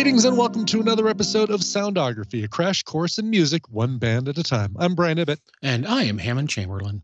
[0.00, 4.30] Greetings and welcome to another episode of Soundography, a crash course in music, one band
[4.30, 4.74] at a time.
[4.78, 5.40] I'm Brian Ibbott.
[5.62, 7.02] And I am Hammond Chamberlain.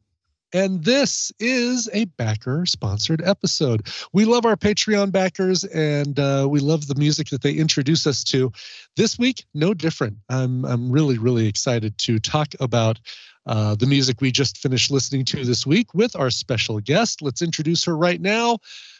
[0.54, 3.88] And this is a backer sponsored episode.
[4.14, 8.24] We love our Patreon backers and uh, we love the music that they introduce us
[8.24, 8.50] to.
[8.96, 10.16] This week, no different.
[10.30, 12.98] I'm, I'm really, really excited to talk about
[13.44, 17.20] uh, the music we just finished listening to this week with our special guest.
[17.20, 18.56] Let's introduce her right now.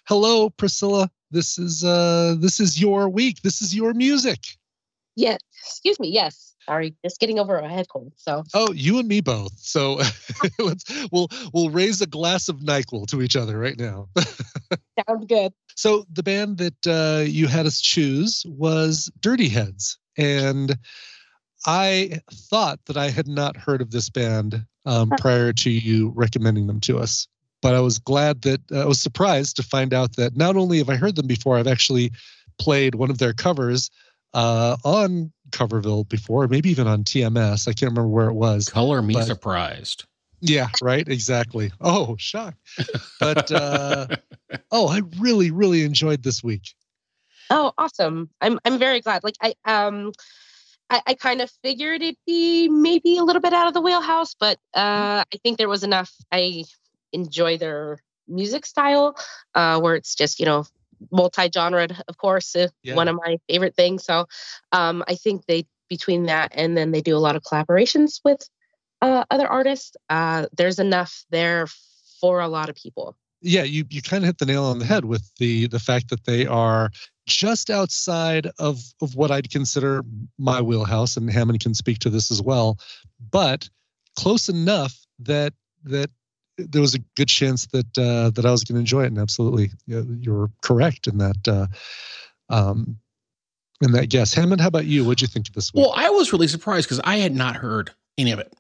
[0.06, 1.10] Hello, Priscilla.
[1.30, 3.42] This is uh, this is your week.
[3.42, 4.40] This is your music.
[5.16, 5.36] Yeah.
[5.62, 6.08] Excuse me.
[6.08, 6.54] Yes.
[6.66, 8.12] Sorry, just getting over a head cold.
[8.16, 8.42] So.
[8.52, 9.52] Oh, you and me both.
[9.58, 10.00] So
[10.58, 14.08] let's we'll we'll raise a glass of Nyquil to each other right now.
[15.08, 15.52] Sounds good.
[15.76, 20.76] So the band that uh, you had us choose was Dirty Heads, and
[21.66, 26.66] I thought that I had not heard of this band um, prior to you recommending
[26.66, 27.28] them to us.
[27.62, 30.78] But I was glad that uh, I was surprised to find out that not only
[30.78, 32.12] have I heard them before, I've actually
[32.58, 33.90] played one of their covers
[34.34, 37.68] uh, on Coverville before, maybe even on TMS.
[37.68, 38.68] I can't remember where it was.
[38.68, 40.04] Color me but, surprised.
[40.40, 41.06] Yeah, right.
[41.08, 41.72] Exactly.
[41.80, 42.54] Oh, shock.
[43.18, 44.06] But uh,
[44.70, 46.74] oh, I really, really enjoyed this week.
[47.48, 48.28] Oh, awesome!
[48.40, 49.22] I'm I'm very glad.
[49.24, 50.12] Like I um
[50.90, 54.34] I, I, kind of figured it'd be maybe a little bit out of the wheelhouse,
[54.38, 56.12] but uh, I think there was enough.
[56.30, 56.64] I
[57.16, 59.16] enjoy their music style,
[59.54, 60.64] uh, where it's just you know
[61.10, 62.94] multi-genre, of course, uh, yeah.
[62.94, 64.04] one of my favorite things.
[64.04, 64.26] So
[64.72, 68.48] um, I think they between that and then they do a lot of collaborations with
[69.02, 69.96] uh, other artists.
[70.08, 71.66] Uh, there's enough there
[72.20, 73.16] for a lot of people.
[73.42, 76.08] Yeah, you you kind of hit the nail on the head with the the fact
[76.10, 76.90] that they are
[77.26, 80.02] just outside of, of what I'd consider
[80.38, 82.78] my wheelhouse, and Hammond can speak to this as well,
[83.30, 83.68] but
[84.16, 85.52] close enough that
[85.84, 86.10] that
[86.58, 89.08] there was a good chance that uh, that I was going to enjoy it.
[89.08, 91.48] And absolutely, you're correct in that.
[91.48, 91.66] Uh,
[92.48, 92.98] um,
[93.82, 95.04] in that guess, Hammond, how about you?
[95.04, 95.72] What'd you think of this?
[95.72, 95.84] Week?
[95.84, 98.54] Well, I was really surprised because I had not heard any of it,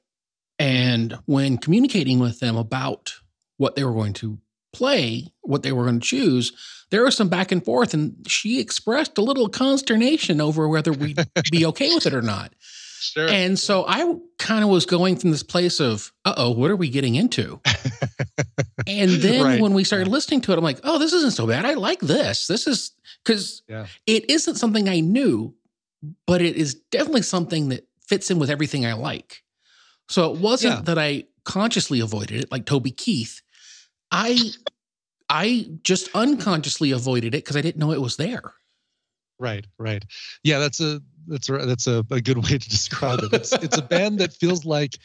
[0.58, 3.14] and when communicating with them about
[3.56, 4.38] what they were going to
[4.74, 6.52] play, what they were going to choose,
[6.90, 11.18] there was some back and forth, and she expressed a little consternation over whether we'd
[11.50, 12.52] be okay with it or not.
[13.12, 13.28] Sure.
[13.28, 16.76] And so I kind of was going from this place of, uh oh, what are
[16.76, 17.60] we getting into?
[18.86, 19.60] and then right.
[19.60, 21.64] when we started listening to it, I'm like, oh, this isn't so bad.
[21.64, 22.46] I like this.
[22.46, 22.92] This is
[23.24, 23.86] because yeah.
[24.06, 25.54] it isn't something I knew,
[26.26, 29.42] but it is definitely something that fits in with everything I like.
[30.08, 30.82] So it wasn't yeah.
[30.82, 33.40] that I consciously avoided it like Toby Keith.
[34.10, 34.38] I
[35.28, 38.54] I just unconsciously avoided it because I didn't know it was there.
[39.38, 40.04] Right, right.
[40.42, 43.32] Yeah, that's a that's a that's a, a good way to describe it.
[43.32, 44.96] It's it's a band that feels like,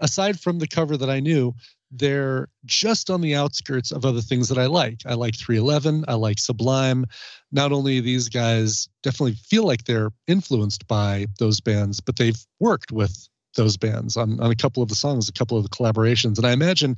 [0.00, 1.54] aside from the cover that I knew,
[1.90, 5.00] they're just on the outskirts of other things that I like.
[5.06, 6.04] I like 311.
[6.06, 7.06] I like Sublime.
[7.50, 12.92] Not only these guys definitely feel like they're influenced by those bands, but they've worked
[12.92, 16.38] with those bands on, on a couple of the songs, a couple of the collaborations.
[16.38, 16.96] And I imagine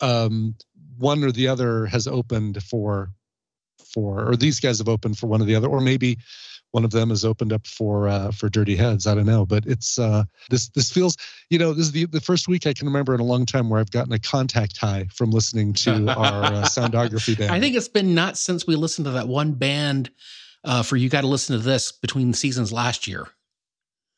[0.00, 0.54] um,
[0.96, 3.10] one or the other has opened for
[3.92, 6.18] for or these guys have opened for one or the other or maybe
[6.72, 9.64] one of them has opened up for uh, for dirty heads i don't know but
[9.66, 11.16] it's uh this this feels
[11.50, 13.68] you know this is the, the first week i can remember in a long time
[13.68, 17.76] where i've gotten a contact high from listening to our uh, soundography band i think
[17.76, 20.10] it's been not since we listened to that one band
[20.62, 23.28] uh, for you got to listen to this between seasons last year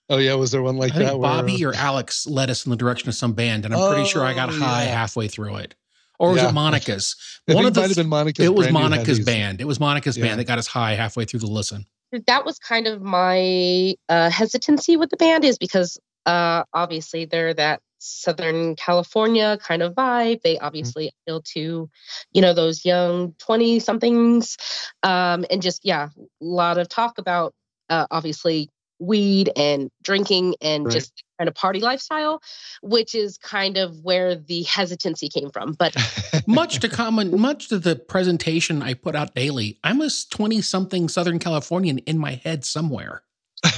[0.08, 1.20] Oh yeah, was there one like I that?
[1.20, 1.70] Bobby where...
[1.70, 4.22] or Alex led us in the direction of some band, and I'm oh, pretty sure
[4.22, 4.90] I got oh, high yeah.
[4.90, 5.74] halfway through it
[6.22, 6.50] or was yeah.
[6.50, 7.16] it Monica's?
[7.46, 8.44] One of the, might have been Monica's.
[8.44, 9.60] It was Monica's band.
[9.60, 10.26] It was Monica's yeah.
[10.26, 11.84] band that got us high halfway through the listen.
[12.28, 17.54] That was kind of my uh, hesitancy with the band, is because uh, obviously they're
[17.54, 20.42] that Southern California kind of vibe.
[20.42, 20.64] They mm-hmm.
[20.64, 21.32] obviously mm-hmm.
[21.32, 21.90] appeal to,
[22.32, 24.56] you know, those young 20 somethings.
[25.02, 27.52] Um, and just, yeah, a lot of talk about
[27.90, 28.68] uh, obviously
[28.98, 30.92] weed and drinking and right.
[30.92, 32.40] just kind of party lifestyle,
[32.82, 35.72] which is kind of where the hesitancy came from.
[35.72, 35.96] But
[36.46, 41.08] much to common, much to the presentation I put out daily, I'm a 20 something
[41.08, 43.22] Southern Californian in my head somewhere.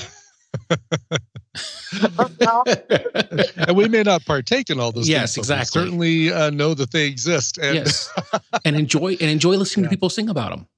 [3.56, 5.82] and we may not partake in all those yes, things, exactly.
[5.82, 7.58] certainly uh, know that they exist.
[7.58, 8.12] And yes,
[8.64, 9.90] and enjoy and enjoy listening yeah.
[9.90, 10.68] to people sing about them.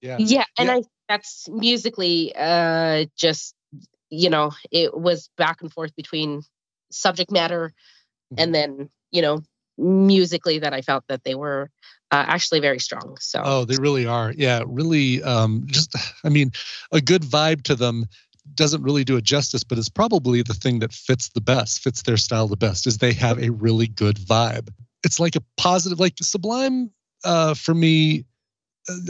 [0.00, 0.74] Yeah, yeah, and yeah.
[0.74, 3.54] I that's musically uh, just
[4.10, 6.42] you know, it was back and forth between
[6.90, 7.72] subject matter
[8.32, 8.42] mm-hmm.
[8.42, 9.42] and then, you know,
[9.78, 11.70] musically that I felt that they were
[12.10, 13.16] uh, actually very strong.
[13.20, 14.32] So, oh, they really are.
[14.36, 15.22] Yeah, really.
[15.22, 15.94] Um, just,
[16.24, 16.52] I mean,
[16.92, 18.06] a good vibe to them
[18.54, 22.02] doesn't really do it justice, but it's probably the thing that fits the best, fits
[22.02, 24.68] their style the best, is they have a really good vibe.
[25.04, 26.90] It's like a positive, like Sublime
[27.24, 28.24] uh, for me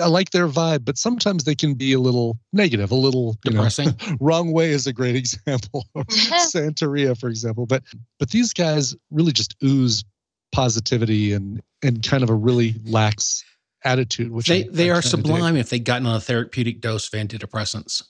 [0.01, 3.89] I like their vibe, but sometimes they can be a little negative, a little depressing.
[3.89, 5.87] Know, wrong way is a great example.
[5.97, 7.83] Santeria, for example, but
[8.19, 10.05] but these guys really just ooze
[10.53, 13.45] positivity and and kind of a really lax
[13.85, 14.33] attitude.
[14.33, 17.19] Which they I, they I are sublime if they gotten on a therapeutic dose of
[17.19, 18.03] antidepressants.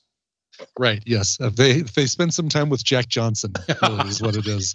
[0.79, 1.03] Right.
[1.05, 1.39] Yes.
[1.41, 3.53] Uh, they they spend some time with Jack Johnson.
[3.83, 4.73] Really is what it is.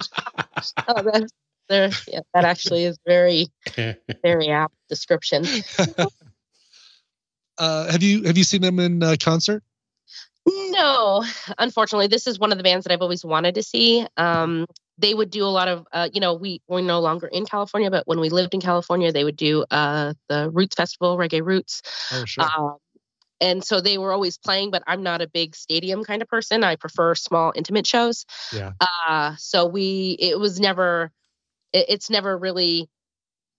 [0.87, 1.31] oh, that's
[1.69, 1.89] there.
[2.07, 3.47] Yeah, that actually is very
[4.21, 5.45] very apt description.
[7.57, 9.63] Uh, have you have you seen them in uh, concert?
[10.45, 11.23] No,
[11.59, 14.05] unfortunately, this is one of the bands that I've always wanted to see.
[14.17, 14.65] Um,
[14.97, 17.91] they would do a lot of, uh, you know, we we're no longer in California,
[17.91, 21.81] but when we lived in California, they would do uh, the Roots Festival, Reggae Roots.
[22.11, 22.45] Oh, sure.
[22.45, 22.77] Um,
[23.41, 26.63] and so they were always playing but i'm not a big stadium kind of person
[26.63, 31.11] i prefer small intimate shows yeah uh so we it was never
[31.73, 32.87] it, it's never really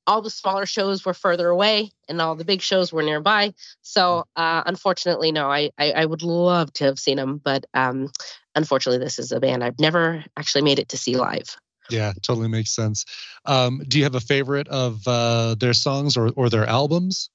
[0.07, 3.53] all the smaller shows were further away and all the big shows were nearby
[3.83, 4.43] so hmm.
[4.43, 8.11] uh unfortunately no i i, I would love to have seen them but um
[8.55, 11.57] unfortunately this is a band i've never actually made it to see live
[11.91, 13.05] yeah totally makes sense
[13.47, 17.31] um do you have a favorite of uh their songs or or their albums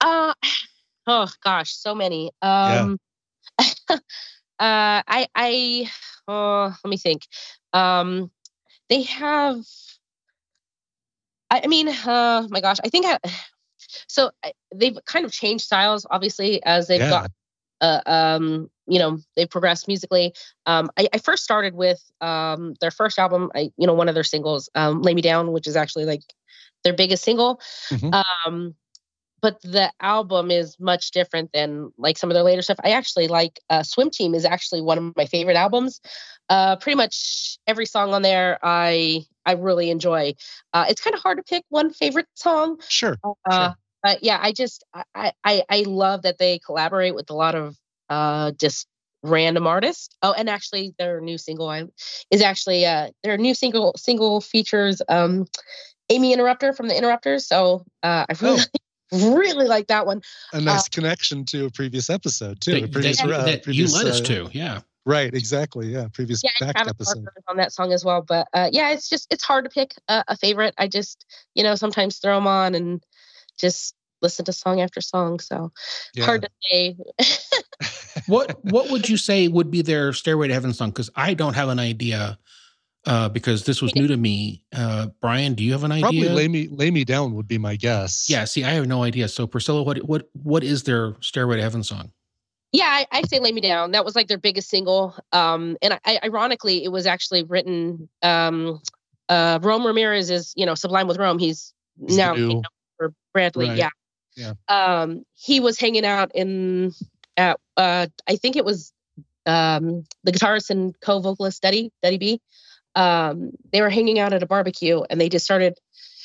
[0.00, 0.34] uh
[1.06, 2.30] oh gosh, so many.
[2.42, 2.98] Um,
[3.58, 3.66] yeah.
[3.90, 3.98] uh,
[4.58, 5.90] I I
[6.28, 7.26] oh, let me think.
[7.72, 8.30] Um,
[8.88, 9.56] they have.
[11.62, 13.18] I, mean, uh, my gosh, I think I.
[14.08, 14.30] So
[14.74, 17.10] they've kind of changed styles, obviously, as they've yeah.
[17.10, 17.30] got.
[17.80, 20.32] Uh, um, you know, they've progressed musically.
[20.66, 23.50] Um, I, I first started with um, their first album.
[23.54, 26.22] I, you know, one of their singles, um, "Lay Me Down," which is actually like
[26.82, 27.60] their biggest single.
[27.90, 28.14] Mm-hmm.
[28.46, 28.74] Um,
[29.44, 32.80] but the album is much different than like some of their later stuff.
[32.82, 36.00] I actually like uh, Swim Team is actually one of my favorite albums.
[36.48, 40.34] Uh, pretty much every song on there I I really enjoy.
[40.72, 42.80] Uh, it's kind of hard to pick one favorite song.
[42.88, 43.18] Sure.
[43.24, 43.76] Uh, sure.
[44.02, 47.76] But yeah, I just I, I I love that they collaborate with a lot of
[48.10, 48.86] uh just
[49.22, 50.14] random artists.
[50.22, 51.72] Oh, and actually their new single
[52.30, 55.46] is actually uh their new single single features um
[56.10, 57.46] Aimee Interrupter from the Interrupters.
[57.46, 58.62] So uh, I really
[59.12, 60.22] oh really like that one.
[60.52, 62.80] A nice uh, connection to a previous episode too.
[62.80, 64.80] That, previous, that, uh, that previous, you led us uh, to, yeah.
[65.06, 65.88] Right, exactly.
[65.88, 68.22] Yeah, previous yeah, back episode on that song as well.
[68.22, 70.74] But uh, yeah, it's just it's hard to pick a, a, favorite.
[70.78, 73.04] I just you know sometimes throw them on and
[73.58, 75.40] just listen to song after song.
[75.40, 75.72] So
[76.14, 76.24] yeah.
[76.24, 76.96] hard to say.
[78.26, 80.90] what What would you say would be their Stairway to Heaven song?
[80.90, 82.38] Because I don't have an idea
[83.06, 84.64] uh, because this was new to me.
[84.74, 86.02] Uh, Brian, do you have an idea?
[86.02, 88.26] Probably lay me lay me down would be my guess.
[88.30, 88.46] Yeah.
[88.46, 89.28] See, I have no idea.
[89.28, 92.10] So Priscilla, what what what is their Stairway to Heaven song?
[92.74, 95.16] Yeah, I, I say "Lay Me Down." That was like their biggest single.
[95.30, 98.08] Um, and I, ironically, it was actually written.
[98.20, 98.80] Um,
[99.28, 101.38] uh, Rome Ramirez is you know Sublime with Rome.
[101.38, 101.72] He's,
[102.04, 102.62] He's now you know,
[102.96, 103.68] for Bradley.
[103.68, 103.78] Right.
[103.78, 103.90] Yeah.
[104.36, 104.54] Yeah.
[104.66, 106.92] Um, he was hanging out in
[107.36, 108.92] at uh, I think it was
[109.46, 112.40] um the guitarist and co-vocalist Duddy Duddy B
[112.94, 115.78] um, they were hanging out at a barbecue and they just started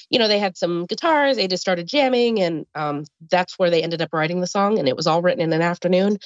[0.10, 3.84] you know they had some guitars they just started jamming and um, that's where they
[3.84, 6.18] ended up writing the song and it was all written in an afternoon.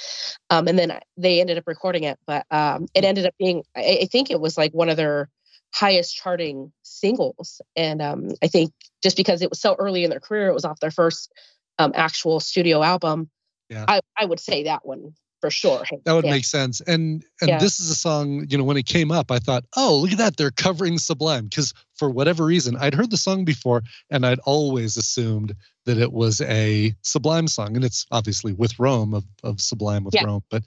[0.50, 4.00] Um, and then they ended up recording it but um, it ended up being I,
[4.02, 5.30] I, think it was like one of their
[5.74, 7.62] highest charting singles.
[7.76, 10.66] And um, i think just because it was so early in their career it was
[10.66, 11.32] off their first
[11.80, 13.30] um, actual studio album
[13.70, 13.86] yeah.
[13.88, 15.84] I, I would say that one for sure.
[16.06, 16.32] That would yeah.
[16.32, 16.80] make sense.
[16.80, 17.60] And and yeah.
[17.60, 20.18] this is a song, you know, when it came up, I thought, oh, look at
[20.20, 21.48] that, they're covering Sublime.
[21.48, 25.54] Because for whatever reason, I'd heard the song before and I'd always assumed
[25.86, 27.76] that it was a Sublime song.
[27.76, 30.24] And it's obviously with Rome of, of Sublime with yeah.
[30.24, 30.44] Rome.
[30.50, 30.64] But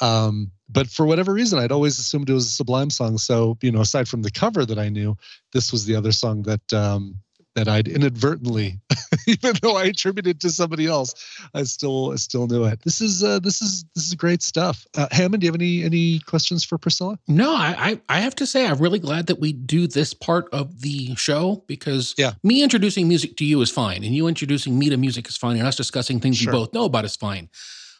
[0.00, 3.18] um, but for whatever reason, I'd always assumed it was a Sublime song.
[3.18, 5.16] So, you know, aside from the cover that I knew,
[5.52, 7.16] this was the other song that um
[7.54, 8.80] that I'd inadvertently,
[9.26, 11.14] even though I attributed to somebody else,
[11.54, 12.80] I still I still knew it.
[12.82, 14.86] This is uh, this is this is great stuff.
[14.96, 17.18] Uh, Hammond, do you have any any questions for Priscilla?
[17.28, 20.80] No, I I have to say I'm really glad that we do this part of
[20.80, 22.32] the show because yeah.
[22.42, 25.56] me introducing music to you is fine, and you introducing me to music is fine,
[25.56, 26.52] and us discussing things sure.
[26.52, 27.48] we both know about is fine.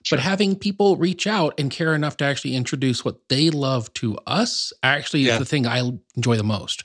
[0.04, 0.16] Sure.
[0.16, 4.18] But having people reach out and care enough to actually introduce what they love to
[4.26, 5.34] us actually yeah.
[5.34, 6.84] is the thing I enjoy the most.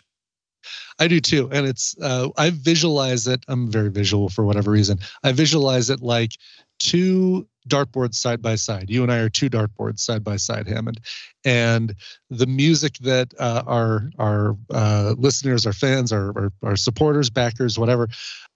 [1.00, 1.50] I do too.
[1.52, 3.44] And it's, uh, I visualize it.
[3.48, 5.00] I'm very visual for whatever reason.
[5.24, 6.32] I visualize it like
[6.80, 8.90] two dartboards side by side.
[8.90, 11.00] You and I are two dartboards side by side, Hammond.
[11.46, 11.96] And
[12.30, 17.80] the music that uh, our our uh, listeners, our fans, our, our, our supporters, backers,
[17.80, 18.10] whatever,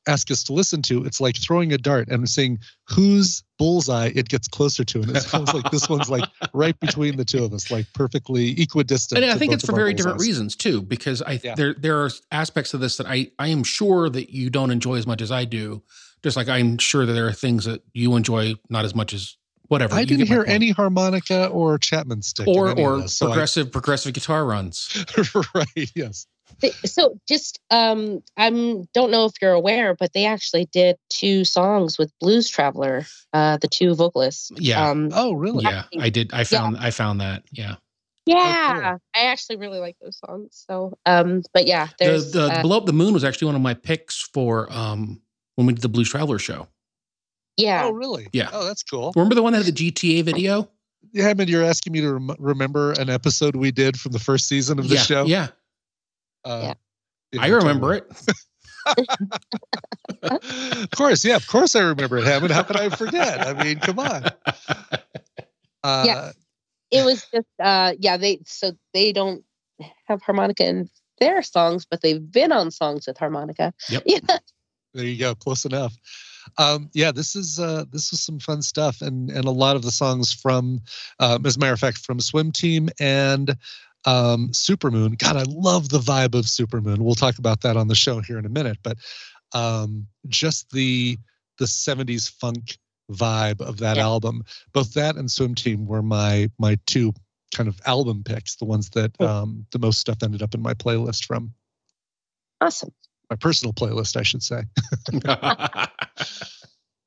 [0.08, 4.28] ask us to listen to, it's like throwing a dart and saying whose bullseye it
[4.30, 5.02] gets closer to.
[5.02, 8.60] And it sounds like this one's like right between the two of us, like perfectly
[8.60, 9.24] equidistant.
[9.24, 11.56] And I think it's for very different reasons too, because I yeah.
[11.56, 14.96] there there are aspects of this that I I am sure that you don't enjoy
[14.96, 15.84] as much as I do
[16.24, 19.38] Just like I'm sure that there are things that you enjoy not as much as
[19.68, 19.96] whatever.
[19.96, 20.50] I You didn't hear point.
[20.50, 25.06] any harmonica or Chapman stick, or or this, so I- progressive progressive guitar runs.
[25.56, 25.92] right?
[25.96, 26.28] Yes.
[26.86, 31.98] So just um I'm don't know if you're aware, but they actually did two songs
[31.98, 34.52] with Blues Traveler, uh the two vocalists.
[34.58, 34.90] Yeah.
[34.90, 35.64] Um Oh, really?
[35.64, 36.32] Yeah, I did.
[36.34, 37.44] I found I found that.
[37.52, 37.76] Yeah.
[38.28, 38.98] yeah.
[39.16, 40.64] I actually really like those songs.
[40.70, 43.62] So um but yeah, The the uh, Blow Up the Moon was actually one of
[43.62, 45.22] my picks for um
[45.62, 46.68] when we did the Blues Traveler show.
[47.58, 47.84] yeah.
[47.86, 48.28] Oh, really?
[48.34, 48.50] Yeah.
[48.52, 49.14] Oh, that's cool.
[49.16, 50.70] Remember the one that had the GTA video?
[51.14, 54.20] Yeah, I mean, you're asking me to rem- remember an episode we did from the
[54.20, 55.26] first season of the yeah, show.
[55.26, 55.48] yeah.
[56.44, 56.74] Uh,
[57.40, 58.10] I remember it.
[60.24, 62.26] of course, yeah, of course, I remember it.
[62.26, 62.52] Hammond.
[62.52, 63.46] How could I forget?
[63.46, 64.24] I mean, come on.
[65.84, 66.32] Uh, Yeah.
[66.92, 69.44] It was just uh yeah, they so they don't
[70.06, 70.90] have harmonica in
[71.20, 73.74] their songs, but they've been on songs with harmonica.
[73.90, 74.04] Yep.
[74.06, 74.38] Yeah.
[74.94, 75.36] There you go.
[75.36, 75.96] Close enough.
[76.58, 79.84] Um, yeah, this is uh, this was some fun stuff, and and a lot of
[79.84, 80.82] the songs from,
[81.20, 83.52] um, as a matter of fact, from Swim Team and
[84.06, 85.18] um, Supermoon.
[85.18, 87.00] God, I love the vibe of Supermoon.
[87.00, 88.98] We'll talk about that on the show here in a minute, but
[89.54, 91.18] um, just the
[91.58, 92.78] the '70s funk
[93.12, 94.04] vibe of that Yeah.
[94.04, 94.44] album.
[94.74, 97.14] Both that and Swim Team were my my two
[97.54, 100.74] kind of album picks, the ones that um, the most stuff ended up in my
[100.74, 101.54] playlist from
[102.62, 102.94] Awesome.
[103.32, 104.62] My personal playlist, I should say.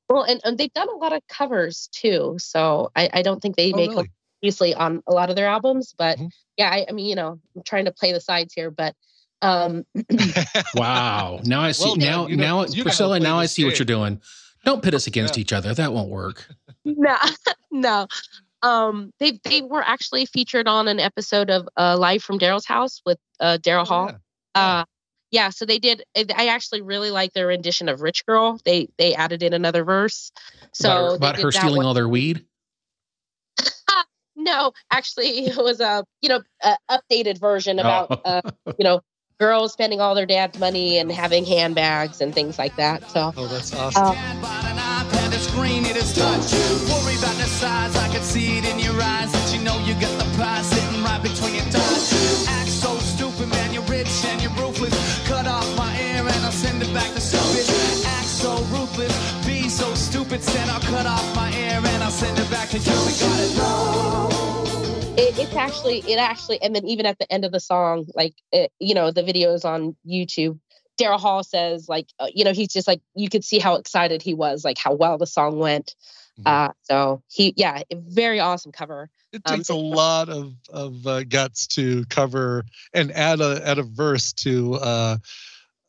[0.07, 2.35] Well, and, and they've done a lot of covers too.
[2.37, 4.03] So I, I don't think they Oh, make really?
[4.03, 4.11] them
[4.43, 6.29] obviously on a lot of their albums, but Mhm.
[6.57, 8.93] yeah, I, I mean, you know, I'm trying to play the sides here, but
[9.41, 9.83] um
[10.75, 11.39] wow.
[11.43, 13.45] Now I see Well, now you know- now you know how to Priscilla, now I
[13.45, 14.21] this see what you're doing.
[14.63, 15.73] Don't pit us against each other.
[15.73, 16.47] That won't work.
[16.85, 17.15] no,
[17.71, 18.07] no.
[18.61, 23.01] Um, they they were actually featured on an episode of uh, Live from Daryl's House
[23.07, 24.05] with uh, Daryl Oh, Hall.
[24.05, 24.17] yeah.
[24.55, 24.61] Yeah.
[24.81, 24.85] Uh,
[25.31, 26.03] yeah, so they did.
[26.15, 30.31] I actually really like their rendition of "Rich Girl." They they added in another verse.
[30.73, 31.85] So about her, about her stealing one.
[31.85, 32.45] all their weed.
[34.37, 38.21] No, actually, it was a you know a updated version about Oh.
[38.25, 38.41] uh,
[38.77, 39.01] you know
[39.39, 43.09] girls spending all their dad's money and having handbags and things like that.
[43.11, 44.03] So Oh, that's awesome.
[44.03, 44.45] uh,
[56.75, 58.05] send it back to stupid.
[58.05, 60.41] Act so ruthless, be so stupid.
[60.43, 62.91] Said I'll cut off my ear and I'll send it back to you.
[62.91, 63.39] We got
[65.15, 65.19] it.
[65.19, 68.33] it, it's actually it actually and then even at the end of the song, like
[68.51, 70.59] it, you know the videos on YouTube.
[70.99, 74.21] Daryl Hall says like uh, you know he's just like you could see how excited
[74.21, 75.95] he was like how well the song went.
[76.41, 76.47] Mhm.
[76.51, 79.09] Uh, so he yeah very awesome cover.
[79.31, 83.77] It Um, takes a lot of of uh, guts to cover and add a add
[83.77, 85.17] a verse to uh,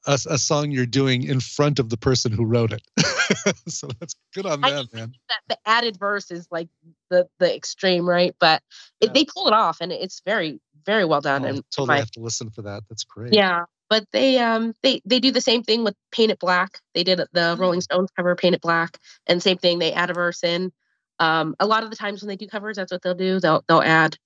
[0.06, 2.82] a, a song you're doing in front of the person who wrote it.
[3.68, 5.14] so that's good on them, man.
[5.28, 6.68] that the added verse is like
[7.10, 8.62] the the extreme right, but
[9.00, 11.44] it, they pull it off and it's very very well done.
[11.44, 12.84] Oh, and totally have to listen for that.
[12.88, 13.34] That's great.
[13.34, 16.80] Yeah, but they um they they do the same thing with Paint It Black.
[16.94, 19.78] They did the Rolling Stones cover Paint It Black, and same thing.
[19.78, 20.72] They add a verse in.
[21.18, 23.40] Um, a lot of the times when they do covers, that's what they'll do.
[23.40, 24.16] They'll they'll add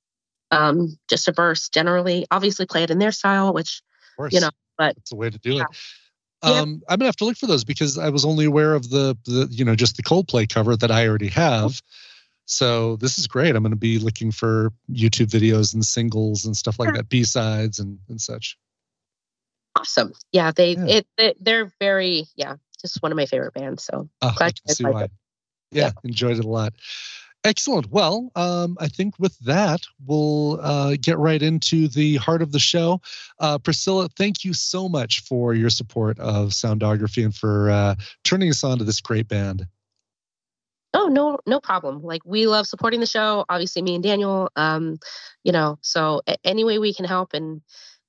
[0.50, 1.68] um just a verse.
[1.68, 3.82] Generally, obviously play it in their style, which
[4.30, 5.64] you know, but it's a way to do Yeah.
[5.64, 5.68] it.
[6.42, 6.60] Yeah.
[6.62, 9.14] Um, I'm gonna have to look for those because I was only aware of the
[9.26, 11.82] the you know just the Coldplay cover that I already have.
[12.46, 13.54] So this is great.
[13.54, 17.78] I'm gonna be looking for YouTube videos and singles and stuff like that, B sides
[17.78, 18.56] and and such.
[19.76, 20.14] awesome.
[20.32, 23.84] Yeah, they it, it they're very yeah, just one of my favorite bands.
[23.84, 25.04] So Oh, Glad I you guys see why.
[25.04, 25.10] it.
[25.72, 25.92] Yeah, Yeah.
[26.04, 26.72] enjoyed it a lot.
[27.42, 27.90] Excellent.
[27.90, 32.59] Well, um, I think with that, we'll uh, get right into the heart of the
[32.59, 33.00] show.
[33.38, 37.94] Uh, Priscilla, thank you so much for your support of Soundography and for uh,
[38.25, 39.66] turning us on to this great band.
[40.92, 42.02] oh no no problem.
[42.02, 43.47] Like we love supporting the show.
[43.49, 44.50] Obviously, me and Daniel.
[44.56, 44.99] Um,
[45.42, 47.62] you know, so any way we can help and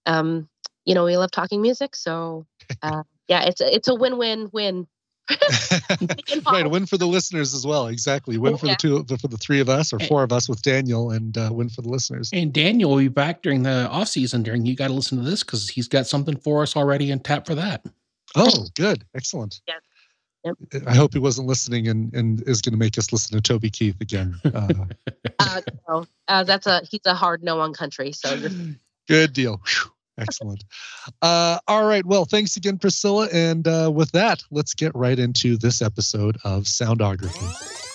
[0.06, 0.50] um,
[0.86, 1.96] you know, we love talking music.
[1.96, 2.46] So
[2.82, 4.88] uh, yeah, it's a, it's a win win win.
[6.51, 7.88] right, a win for the listeners as well.
[7.88, 8.74] Exactly, win for Yeah.
[8.74, 11.50] the two, for the three of us, or four of us with Daniel, and uh,
[11.51, 12.30] win for the listeners.
[12.34, 14.44] And Daniel will be back during the off season.
[14.44, 17.24] During you got to listen to this because he's got something for us already and
[17.24, 17.86] tap for that.
[18.36, 19.62] Oh, good, excellent.
[19.68, 19.75] Yeah.
[20.44, 20.84] Yep.
[20.88, 23.70] I hope he wasn't listening and, and is going to make us listen to Toby
[23.70, 24.36] Keith again.
[24.44, 24.68] Uh,
[25.40, 28.12] Uh, so, uh, that's a he's a hard no on country.
[28.12, 28.40] So
[29.08, 29.60] Good deal.
[29.66, 29.92] Whew.
[30.18, 30.63] Excellent.
[31.22, 32.06] Uh, all right.
[32.06, 33.27] Well, thanks again, Priscilla.
[33.32, 37.91] And uh, with that, let's get right into this episode of Soundography.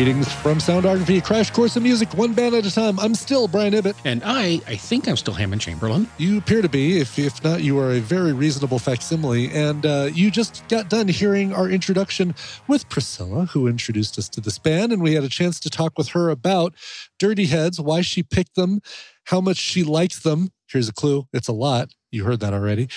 [0.00, 2.98] Greetings from Soundography, crash course in music, one band at a time.
[2.98, 3.96] I'm still Brian Ibbott.
[4.06, 6.08] And I, I think I'm still Hammond Chamberlain.
[6.16, 6.98] You appear to be.
[6.98, 9.50] If, if not, you are a very reasonable facsimile.
[9.50, 12.34] And uh, you just got done hearing our introduction
[12.66, 14.90] with Priscilla, who introduced us to this band.
[14.90, 16.74] And we had a chance to talk with her about
[17.18, 18.80] Dirty Heads, why she picked them,
[19.24, 20.48] how much she likes them.
[20.70, 21.90] Here's a clue it's a lot.
[22.12, 22.88] You heard that already.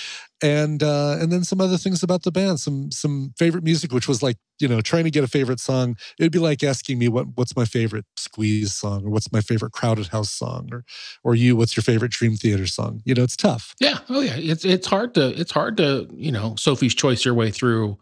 [0.42, 4.08] And uh, and then some other things about the band, some some favorite music, which
[4.08, 5.96] was like, you know, trying to get a favorite song.
[6.18, 9.72] It'd be like asking me what what's my favorite squeeze song or what's my favorite
[9.72, 10.84] crowded house song or
[11.22, 13.02] or you, what's your favorite Dream Theater song?
[13.04, 13.74] You know, it's tough.
[13.80, 13.98] Yeah.
[14.08, 14.36] Oh yeah.
[14.36, 17.98] It's it's hard to it's hard to, you know, Sophie's choice your way through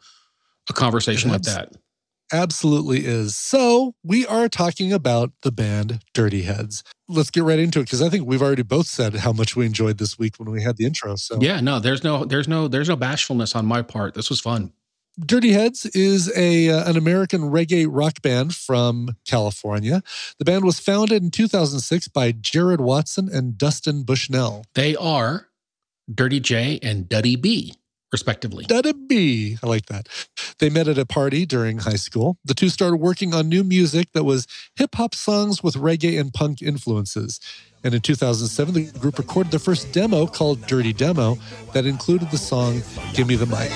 [0.71, 1.73] a conversation like that
[2.33, 3.37] absolutely is.
[3.37, 6.83] So, we are talking about the band Dirty Heads.
[7.09, 9.67] Let's get right into it because I think we've already both said how much we
[9.67, 11.17] enjoyed this week when we had the intro.
[11.17, 14.15] So, yeah, no, there's no, there's no, there's no bashfulness on my part.
[14.15, 14.73] This was fun.
[15.21, 20.03] Dirty Heads is a uh, an American reggae rock band from California.
[20.39, 24.65] The band was founded in 2006 by Jared Watson and Dustin Bushnell.
[24.75, 25.49] They are
[26.12, 27.75] Dirty J and Duddy B
[28.12, 28.66] respectively.
[28.69, 30.09] That'd be, I like that.
[30.59, 32.37] They met at a party during high school.
[32.45, 36.33] The two started working on new music that was hip hop songs with reggae and
[36.33, 37.40] punk influences.
[37.85, 41.37] And in 2007, the group recorded their first demo called Dirty Demo
[41.73, 43.73] that included the song Give Me the Mic.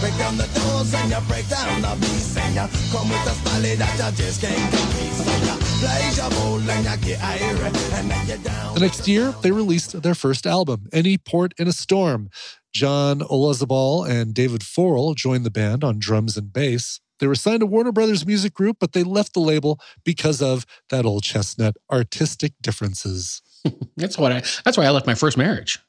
[0.00, 3.34] Break down the doors and you break down the beats and you come with a
[3.34, 5.12] style that you just can't compete.
[5.12, 8.74] So you blaze your bowl and you get iron and then you down.
[8.74, 12.30] The next year, they released their first album, Any Port in a Storm.
[12.72, 17.00] John Olazabal and David Foral joined the band on drums and bass.
[17.18, 20.64] They were signed to Warner Brothers Music Group, but they left the label because of
[20.90, 23.42] that old chestnut artistic differences.
[23.96, 25.80] that's what I that's why I left my first marriage.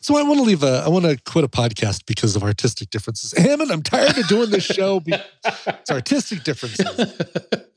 [0.00, 2.90] So I want to leave a, I want to quit a podcast because of artistic
[2.90, 3.32] differences.
[3.36, 5.02] Hammond, I'm tired of doing this show.
[5.06, 7.14] it's artistic differences.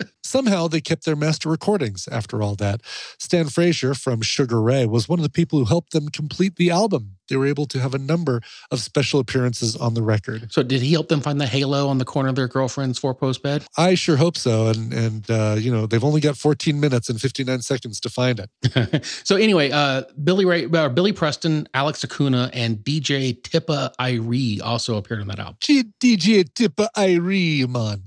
[0.26, 2.82] Somehow they kept their master recordings after all that.
[3.20, 6.72] Stan Frazier from Sugar Ray was one of the people who helped them complete the
[6.72, 7.18] album.
[7.30, 10.52] They were able to have a number of special appearances on the record.
[10.52, 13.44] So did he help them find the halo on the corner of their girlfriend's four-post
[13.44, 13.66] bed?
[13.78, 14.68] I sure hope so.
[14.68, 18.40] And and uh, you know they've only got 14 minutes and 59 seconds to find
[18.40, 19.06] it.
[19.24, 24.98] so anyway, uh, Billy Ray, uh, Billy Preston, Alex Acuna, and DJ Tippa Irie also
[24.98, 25.58] appeared on that album.
[25.62, 28.04] DJ Tippa Irie, man.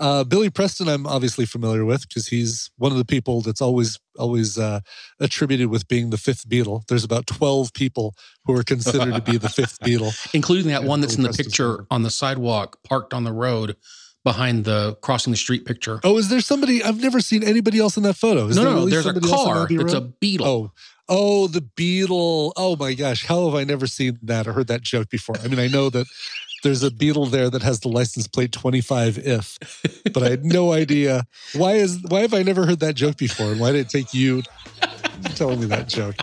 [0.00, 3.98] Uh, Billy Preston, I'm obviously familiar with because he's one of the people that's always
[4.18, 4.80] always uh,
[5.20, 6.86] attributed with being the fifth Beatle.
[6.88, 11.00] There's about 12 people who are considered to be the fifth Beatle, including that one
[11.00, 13.76] that's Billy in the picture on the sidewalk, parked on the road
[14.24, 16.00] behind the crossing the street picture.
[16.02, 16.82] Oh, is there somebody?
[16.82, 18.46] I've never seen anybody else in that photo.
[18.46, 19.68] Is no, there no, there's a car.
[19.70, 20.42] It's a Beatle.
[20.44, 20.72] Oh,
[21.08, 22.52] oh, the Beatle.
[22.56, 25.36] Oh my gosh, how have I never seen that or heard that joke before?
[25.44, 26.06] I mean, I know that
[26.64, 29.58] there's a beetle there that has the license plate 25 if,
[30.12, 33.52] but I had no idea why is why have I never heard that joke before,
[33.52, 34.42] and why did it take you
[35.36, 36.16] telling me that joke?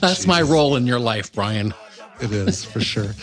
[0.00, 1.72] That's my role in your life, Brian.
[2.20, 3.14] It is for sure.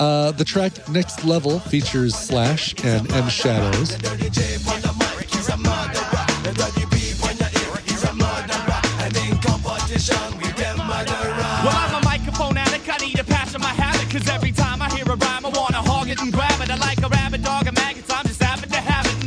[0.00, 3.96] Uh, the track "Next Level" features Slash and M Shadows.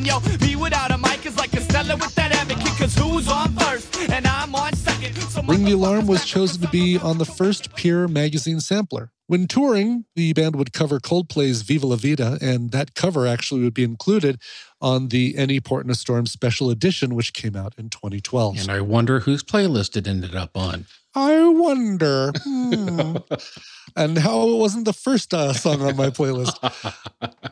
[0.04, 0.16] To.
[0.16, 3.28] And yo, me without a mic is like a Stella with that advocate, cause who's
[3.28, 5.16] on first and I'm on second.
[5.16, 9.12] So Ring the Alarm was chosen to be on the first Pure magazine sampler.
[9.28, 13.74] When touring, the band would cover Coldplay's Viva La Vida, and that cover actually would
[13.74, 14.40] be included
[14.82, 18.60] on the Any Port in a Storm special edition, which came out in 2012.
[18.60, 20.86] And I wonder whose playlist it ended up on.
[21.16, 22.34] I wonder.
[22.44, 23.18] Hmm.
[23.96, 26.58] and how it wasn't the first uh, song on my playlist.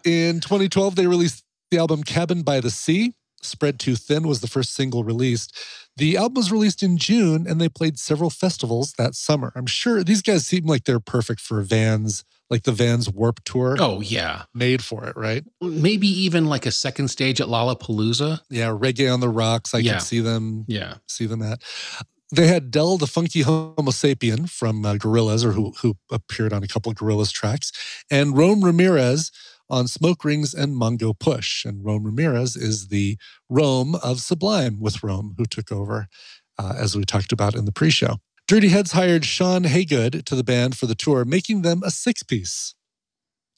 [0.05, 3.15] In 2012, they released the album Cabin by the Sea.
[3.41, 5.57] Spread Too Thin was the first single released.
[5.97, 9.51] The album was released in June and they played several festivals that summer.
[9.55, 13.77] I'm sure these guys seem like they're perfect for Vans, like the Vans Warp Tour.
[13.79, 14.43] Oh, yeah.
[14.53, 15.43] Made for it, right?
[15.59, 18.41] Maybe even like a second stage at Lollapalooza.
[18.51, 19.73] Yeah, Reggae on the Rocks.
[19.73, 19.93] I yeah.
[19.93, 20.65] can see them.
[20.67, 20.95] Yeah.
[21.07, 21.63] See them at.
[22.33, 26.63] They had Del the Funky Homo Sapien from uh, Gorillaz, or who who appeared on
[26.63, 27.73] a couple of Gorillaz tracks,
[28.09, 29.31] and Rome Ramirez
[29.71, 31.65] on Smoke Rings and Mongo Push.
[31.65, 33.17] And Rome Ramirez is the
[33.49, 36.07] Rome of Sublime with Rome, who took over,
[36.59, 38.17] uh, as we talked about in the pre-show.
[38.47, 42.75] Dirty Heads hired Sean Haygood to the band for the tour, making them a six-piece.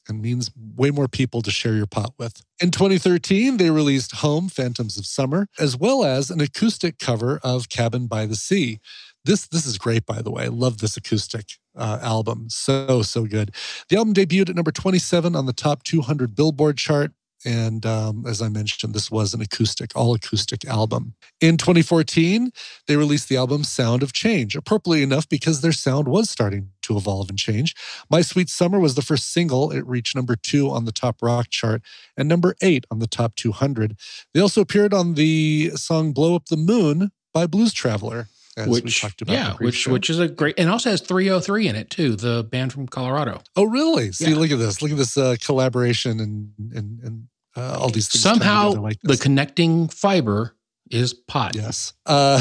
[0.08, 2.42] and means way more people to share your pot with.
[2.60, 7.70] In 2013, they released Home Phantoms of Summer, as well as an acoustic cover of
[7.70, 8.80] Cabin by the Sea.
[9.24, 10.44] This this is great, by the way.
[10.44, 12.46] I love this acoustic uh, album.
[12.48, 13.54] So so good.
[13.88, 17.12] The album debuted at number 27 on the top 200 Billboard chart.
[17.46, 21.14] And um, as I mentioned, this was an acoustic, all acoustic album.
[21.42, 22.50] In 2014,
[22.86, 26.96] they released the album Sound of Change, appropriately enough because their sound was starting to
[26.96, 27.74] evolve and change.
[28.10, 29.70] My Sweet Summer was the first single.
[29.70, 31.82] It reached number two on the top rock chart
[32.16, 33.96] and number eight on the top 200.
[34.32, 38.28] They also appeared on the song Blow Up the Moon by Blues Traveler.
[38.56, 39.92] As we which talked about in yeah, which pre-show.
[39.92, 43.42] which is a great and also has 3OH!3 in it too, the band from Colorado.
[43.56, 44.12] Oh, really?
[44.12, 44.36] See, Yeah.
[44.36, 44.80] look at this.
[44.80, 47.24] Look at this uh, collaboration and and and
[47.56, 48.22] uh, all these things.
[48.22, 50.54] Somehow together like the connecting fiber
[50.90, 51.54] is pot.
[51.56, 52.38] yes, uh,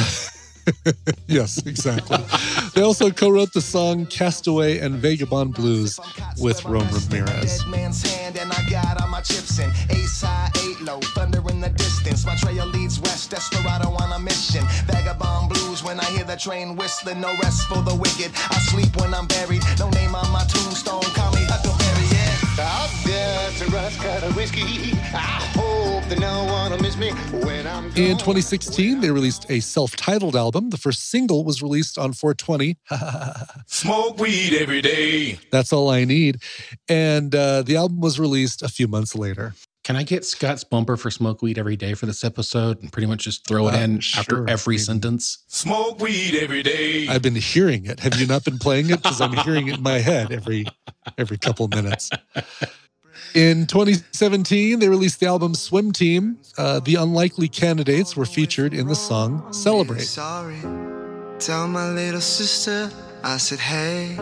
[1.28, 2.18] yes, exactly.
[2.76, 6.00] they also co-wrote the song "Castaway" and "Vagabond Blues"
[6.40, 7.64] with Rome Ramirez.
[15.94, 17.22] When I hear the train whistling.
[17.22, 18.32] No rest for the wicked.
[18.50, 19.62] I sleep when I'm buried.
[19.78, 21.04] No name on my tombstone.
[21.14, 22.34] Call me Huckleberry, yeah.
[22.66, 24.98] Out there to rush cut of whiskey.
[25.14, 27.12] I hope that no one will miss me
[27.46, 30.72] when I'm In 2016, they released a self-titled album.
[30.72, 32.78] The first single was released on 420.
[33.68, 35.38] Smoke weed every day.
[35.52, 36.42] That's all I need,
[36.90, 39.54] and uh, the album was released a few months later.
[39.84, 43.06] Can I get Scott's bumper for smoke weed every day for this episode and pretty
[43.06, 44.20] much just throw it Uh, in sure.
[44.22, 45.40] after every I mean- sentence?
[45.48, 47.08] Smoke weed every day.
[47.10, 48.00] I've been hearing it.
[48.00, 49.04] Have you not been playing it?
[49.04, 50.66] Because I'm hearing it in my head every
[51.18, 52.10] every couple minutes.
[53.36, 56.38] In 2017, they released the album Swim Team.
[56.58, 60.02] Uh, the Unlikely Candidates were featured in the song Celebrate.
[60.04, 60.60] Sorry.
[61.40, 62.90] Tell my little sister
[63.24, 64.16] I said, hey,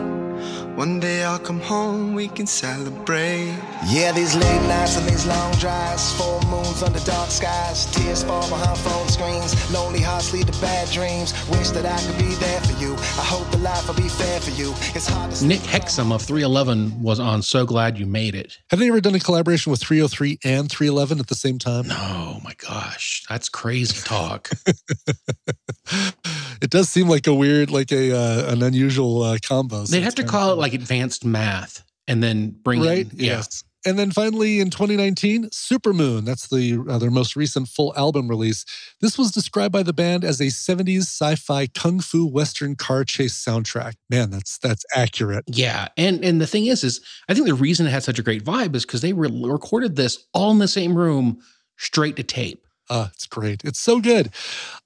[0.76, 3.56] one day I'll come home, we can celebrate.
[3.88, 8.48] Yeah, these late nights and these long drives, full moons under dark skies, tears fall
[8.48, 11.32] behind phone screens, lonely hearts lead to bad dreams.
[11.50, 12.94] Wish that I could be there for you.
[12.94, 14.70] I hope the life will be fair for you.
[14.94, 18.58] It's hard to Nick Hexum of 311 was on So Glad You Made It.
[18.70, 21.84] Have they ever done a collaboration with 3OH!3 and 311 at the same time?
[21.90, 24.50] Oh my gosh, that's crazy talk.
[26.62, 29.84] it does seem like a weird, like a uh, an unusual uh, combo.
[29.84, 33.06] so They'd have to call it like advanced math and then bring right?
[33.06, 33.12] it.
[33.14, 33.36] Yeah.
[33.36, 33.64] Yes.
[33.84, 36.24] And then finally in 2019, Supermoon.
[36.24, 38.64] That's the uh, their most recent full album release.
[39.00, 43.34] This was described by the band as a 70s sci-fi kung fu western car chase
[43.34, 43.94] soundtrack.
[44.08, 45.44] Man, that's that's accurate.
[45.48, 48.22] Yeah, and and the thing is, is I think the reason it had such a
[48.22, 51.40] great vibe is because they re- recorded this all in the same room,
[51.76, 52.64] straight to tape.
[52.92, 53.64] Uh, it's great.
[53.64, 54.28] It's so good.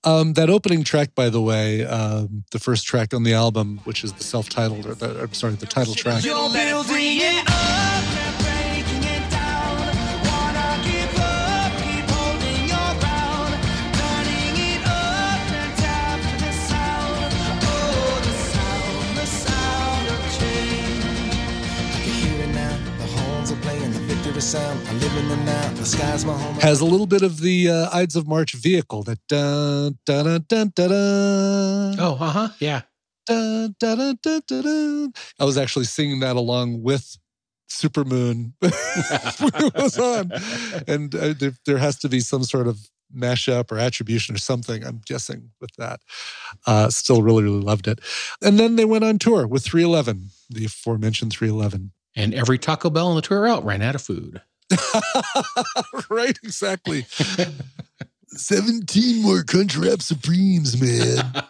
[0.04, 4.04] Um, that opening track, by the way, um, the first track on the album, which
[4.04, 6.22] is the self-titled, or the, I'm sorry, the title track.
[24.46, 24.86] Sound.
[24.86, 25.72] I live in the now.
[25.74, 26.54] The sky's my home.
[26.60, 30.44] has a little bit of the uh, Ides of March vehicle that dun dun dun
[30.46, 30.88] dun dun.
[30.88, 31.96] dun.
[31.98, 32.48] Oh, uh huh.
[32.60, 32.82] Yeah.
[33.26, 35.12] Dun, dun, dun, dun, dun, dun.
[35.40, 37.18] I was actually singing that along with
[37.68, 40.30] Supermoon when was on,
[40.86, 44.84] and uh, there, there has to be some sort of mashup or attribution or something.
[44.84, 46.02] I'm guessing with that.
[46.68, 47.98] Uh, still really really loved it,
[48.40, 51.90] and then they went on tour with 311, the aforementioned 311.
[52.16, 54.40] And every Taco Bell on the tour out ran out of food.
[56.10, 57.04] right, exactly.
[58.28, 61.32] 17 more Crunchwrap Supremes, man.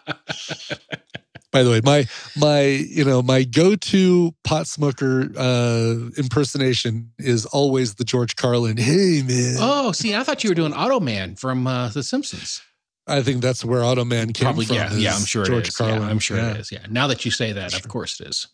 [1.53, 7.95] By the way, my my you know my go-to pot smoker uh, impersonation is always
[7.95, 8.75] the George Carlin.
[8.77, 12.61] Hey man, Oh, see, I thought you were doing Otto Mann from uh, The Simpsons.
[13.07, 14.75] I think that's where Otto Mann came Probably, from.
[14.75, 15.77] yeah, yeah, I'm sure George it is.
[15.77, 16.01] Carlin.
[16.01, 16.71] Yeah, I'm sure Yeah, it is.
[16.71, 16.85] Yeah.
[16.89, 18.47] Now that you say that, of course it is.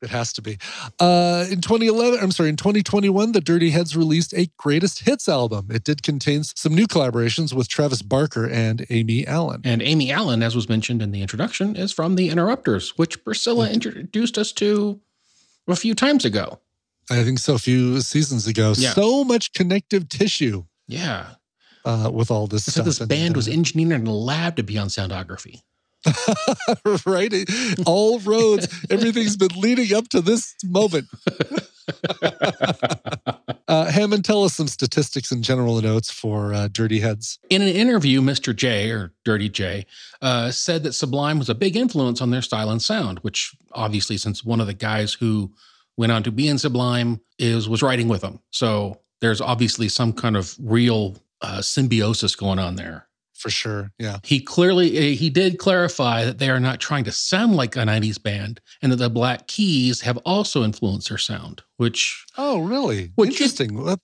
[0.00, 0.58] It has to be.
[1.00, 5.68] Uh, in 2011, I'm sorry, in 2021, the Dirty Heads released a greatest hits album.
[5.70, 9.60] It did contain some new collaborations with Travis Barker and Aimee Allen.
[9.64, 13.68] And Aimee Allen, as was mentioned in the introduction, is from The Interrupters, which Priscilla
[13.70, 15.00] introduced us to
[15.66, 16.60] a few times ago.
[17.10, 18.74] I think so, a few seasons ago.
[18.76, 18.92] Yeah.
[18.92, 21.30] So much connective tissue Yeah.
[21.84, 24.62] uh, with all this So this And, band was uh, engineered in a lab to
[24.62, 25.62] be on soundography.
[27.06, 27.32] right?
[27.86, 31.06] All roads, everything's been leading up to this moment.
[33.68, 37.38] uh, Hammond, tell us some statistics and general notes for uh, Dirty Heads.
[37.50, 38.54] In an interview, Mr.
[38.54, 39.86] J, or Dirty J,
[40.22, 44.16] uh, said that Sublime was a big influence on their style and sound, which obviously,
[44.16, 45.52] since one of the guys who
[45.96, 48.40] went on to be in Sublime, is was writing with them.
[48.50, 53.07] So there's obviously some kind of real uh, symbiosis going on there.
[53.38, 53.92] For sure.
[53.98, 54.18] Yeah.
[54.24, 58.20] He clearly he did clarify that they are not trying to sound like a 90s
[58.22, 63.12] band and that the Black Keys have also influenced their sound, which Oh, really?
[63.14, 63.74] Which- Interesting.
[63.82, 64.00] Well,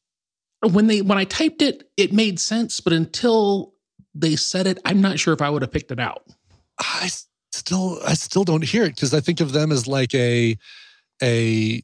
[0.63, 3.75] when they when I typed it, it made sense, but until
[4.15, 6.25] they said it, I'm not sure if I would have picked it out.
[6.79, 7.11] I
[7.53, 10.57] still I still don't hear it because I think of them as like a
[11.23, 11.83] a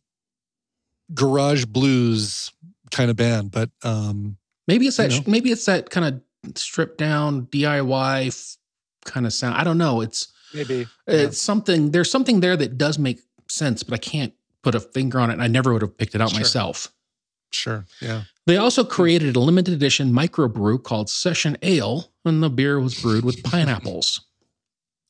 [1.12, 2.52] garage blues
[2.90, 4.36] kind of band, but um
[4.68, 5.24] Maybe it's that You know?
[5.26, 6.20] maybe it's that kind of
[6.54, 8.56] stripped down DIY
[9.04, 9.56] kind of sound.
[9.56, 10.00] I don't know.
[10.00, 14.32] It's maybe uh, it's something there's something there that does make sense, but I can't
[14.62, 15.34] put a finger on it.
[15.34, 16.38] And I never would have picked it out Sure.
[16.38, 16.88] myself.
[17.50, 17.84] sure.
[18.00, 18.22] Yeah.
[18.46, 23.24] They also created a limited edition microbrew called Session Ale, and the beer was brewed
[23.24, 24.20] with pineapples.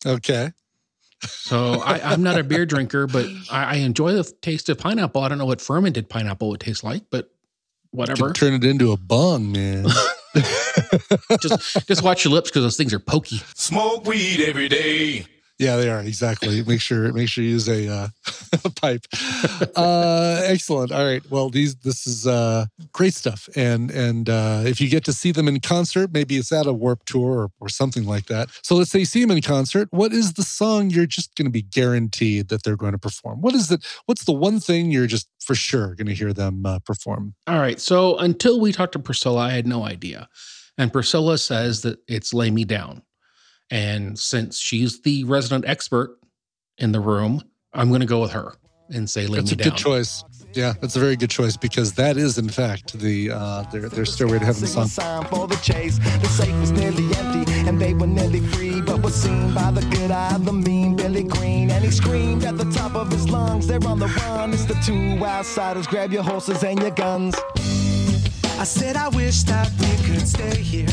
[0.04, 0.52] Okay.
[1.26, 5.22] So I, I'm not a beer drinker, but I, I enjoy the taste of pineapple.
[5.22, 7.30] I don't know what fermented pineapple would taste like, but
[7.90, 8.32] whatever.
[8.32, 9.86] Turn it into a bong, man.
[11.40, 13.40] just just watch your lips because those things are pokey.
[13.54, 15.26] Smoke weed every day.
[15.60, 16.64] Yeah, they are exactly.
[16.64, 18.08] Make sure make sure you use a, uh,
[18.76, 19.04] pipe.
[19.76, 20.90] Uh, excellent.
[20.90, 21.22] All right.
[21.30, 25.32] Well, these this is uh, great stuff, and and uh, if you get to see
[25.32, 28.48] them in concert, maybe it's at a Warp Tour or, or something like that.
[28.62, 29.88] So let's say you see them in concert.
[29.90, 33.42] What is the song you're just going to be guaranteed that they're going to perform?
[33.42, 33.84] What is it?
[34.06, 37.34] What's the one thing you're just for sure going to hear them uh, perform?
[37.46, 37.78] All right.
[37.78, 40.26] So until we talked to Priscilla, I had no idea.
[40.78, 43.02] And Priscilla says that it's Lay Me Down.
[43.70, 46.18] And since she's the resident expert
[46.78, 48.54] in the room, I'm going to go with her
[48.92, 50.24] and say Lay That's Me a good choice.
[50.52, 54.04] Yeah, that's a very good choice because that is in fact the uh, their their
[54.04, 55.22] Stairway to Heaven Single song.
[55.22, 55.98] sign for the chase.
[55.98, 59.83] The safe was nearly empty, and they were nearly free, but was seen by the
[59.83, 61.70] good eye, the mean Billy Green.
[61.70, 64.52] And he screamed at the top of his lungs, they're on the run.
[64.52, 67.37] It's the two outsiders, grab your horses and your guns.
[68.59, 70.88] I said I wish that we could stay here,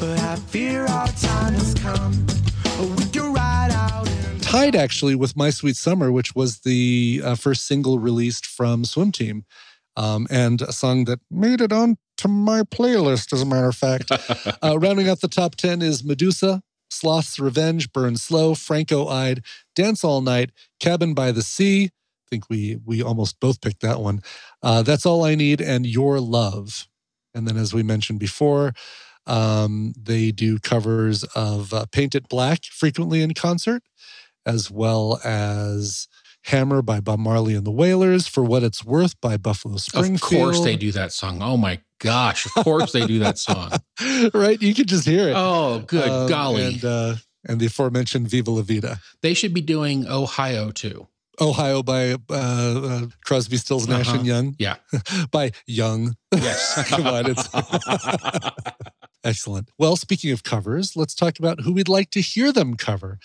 [0.00, 2.26] but I fear our time has come.
[2.96, 4.08] We could ride out
[4.48, 9.12] tied actually with My Sweet Summer, which was the uh, first single released from Swim
[9.12, 9.44] Team,
[9.94, 14.10] um, and a song that made it onto my playlist, as a matter of fact.
[14.62, 19.44] uh, rounding out the top 10 is Medusa, Sloth's Revenge, Burn Slow, Franco Eyed,
[19.76, 21.84] Dance All Night, Cabin by the Sea.
[21.84, 24.22] I think we we almost both picked that one.
[24.62, 26.88] Uh, That's All I Need, and Your Love.
[27.34, 28.72] And then, as we mentioned before,
[29.28, 33.82] um, they do covers of uh, Paint It Black frequently in concert,
[34.46, 36.08] as well as
[36.44, 40.42] Hammer by Bob Marley and the Wailers, For What It's Worth by Buffalo Springfield.
[40.48, 41.42] Of course they do that song.
[41.42, 42.46] Oh my gosh.
[42.46, 43.72] Of course they do that song.
[44.34, 44.60] right?
[44.62, 45.34] You could just hear it.
[45.36, 46.64] Oh, good Um, golly.
[46.64, 47.14] And, uh,
[47.46, 48.98] and the aforementioned Viva La Vida.
[49.22, 51.06] they should be doing Ohio too.
[51.40, 54.18] Ohio by uh, uh, Crosby, Stills, Nash, Uh-huh.
[54.18, 54.56] and Young.
[54.58, 54.76] Yeah.
[55.30, 56.16] by Young.
[56.34, 56.88] Yes.
[56.88, 57.48] Come on, it's
[59.24, 59.70] excellent.
[59.78, 63.18] Well, speaking of covers, let's talk about who we'd like to hear them cover,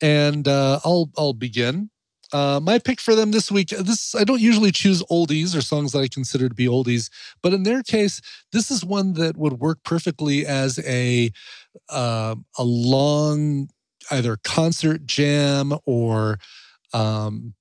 [0.00, 1.90] and uh, I'll I'll begin.
[2.30, 3.70] Uh, my pick for them this week.
[3.70, 7.10] This I don't usually choose oldies or songs that I consider to be oldies,
[7.42, 8.20] but in their case,
[8.52, 11.30] this is one that would work perfectly as a
[11.88, 13.68] uh, a long
[14.10, 16.38] either concert jam or
[16.92, 17.54] um,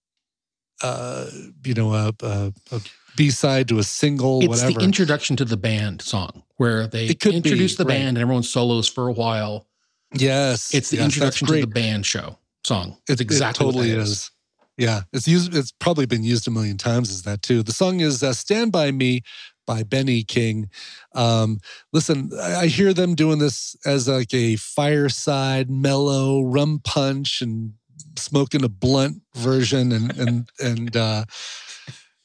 [0.82, 1.28] uh,
[1.64, 2.82] you know a, a, a
[3.16, 4.80] B side to a single, it's whatever.
[4.80, 7.96] the introduction to the band song where they could be, introduce the right.
[7.96, 9.68] band and everyone solos for a while.
[10.14, 12.98] Yes, It's the yes, introduction to the band show song.
[13.10, 14.10] It, It's exactly it totally is.
[14.10, 14.32] is.
[14.78, 15.56] Yeah, it's used.
[15.56, 17.64] It's probably been used a million times as that too.
[17.64, 19.22] The song is uh, "Stand by Me"
[19.66, 20.70] by Benny King.
[21.14, 21.60] Um,
[21.92, 27.74] listen, I hear them doing this as like a fireside, mellow rum punch and
[28.18, 31.26] smoking a blunt version, and and and uh,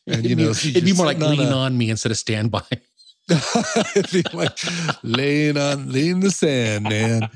[0.06, 1.90] and you it'd, know, be, it'd be more like sitting on lean a- on me
[1.90, 2.62] instead of stand by.
[3.96, 4.58] It'd be like
[5.04, 7.30] laying on laying the sand, man.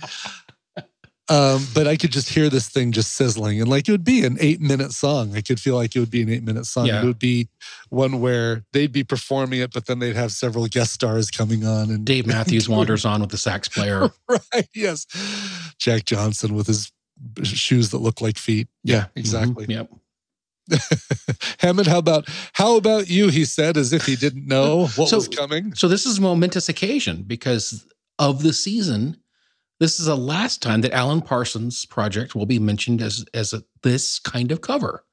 [1.28, 4.24] Um, but I could just hear this thing just sizzling, and like it would be
[4.24, 5.34] an eight minute song.
[5.36, 6.86] I could feel like it would be an eight minute song.
[6.86, 7.02] Yeah.
[7.02, 7.48] It would be
[7.88, 11.90] one where they'd be performing it, but then they'd have several guest stars coming on.
[11.90, 14.10] And Dave Matthews wanders on with the sax player.
[14.28, 14.68] right?
[14.72, 15.06] Yes,
[15.78, 16.92] Jack Johnson with his
[17.42, 18.68] shoes that look like feet.
[18.84, 19.66] Yeah, exactly.
[19.66, 19.70] Mhm.
[19.70, 19.90] Yep.
[21.60, 23.28] Hammond, how about how about you?
[23.28, 25.74] He said, as if he didn't know what So- was coming.
[25.74, 27.86] So this is a momentous occasion because
[28.18, 29.16] of the season.
[29.78, 33.62] This is the last time that Alan Parsons' project will be mentioned as as a,
[33.82, 35.04] this kind of cover.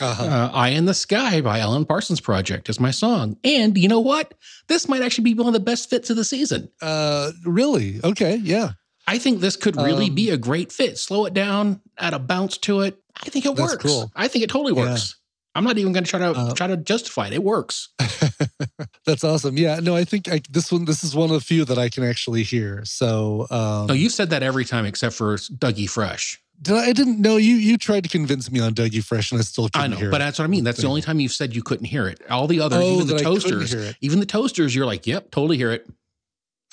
[0.00, 0.24] Uh-huh.
[0.24, 4.00] Uh, "Eye in the Sky" by Alan Parsons' project is my song, and you know
[4.00, 4.34] what?
[4.68, 6.68] This might actually be one of the best fits of the season.
[6.82, 8.00] Uh, really?
[8.04, 8.72] Okay, yeah.
[9.06, 10.98] I think this could really Um, be a great fit.
[10.98, 12.98] Slow it down, add a bounce to it.
[13.24, 13.82] I think it works.
[13.84, 14.10] cool.
[14.16, 14.90] I think it totally Yeah.
[14.90, 15.16] works.
[15.54, 17.32] I'm not even going to try to Uh, try to justify it.
[17.32, 17.88] It works.
[19.06, 19.56] That's awesome.
[19.56, 21.88] Yeah, no, I think I, this one, this is one of the few that I
[21.88, 22.82] can actually hear.
[22.84, 26.40] So, um, No, you've said that every time except for Dougie Fresh.
[26.60, 27.54] did I, I didn't know you.
[27.54, 30.10] You tried to convince me on Dougie Fresh, and I still I couldn't know, hear
[30.10, 30.24] but it.
[30.24, 30.64] that's what I mean.
[30.64, 32.20] That's the only time you've said you couldn't hear it.
[32.28, 35.56] All the others, Oh, even the I toasters, even the toasters, you're like, yep, totally
[35.56, 35.86] hear it.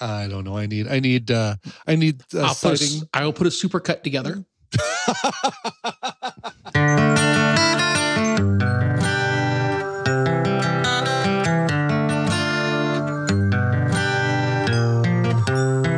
[0.02, 0.58] I don't know.
[0.58, 0.88] I need.
[0.88, 1.32] I need.
[1.32, 1.56] uh
[1.88, 2.98] I need uh, I'll put a, citing.
[3.02, 4.44] s- I will put a super cut together.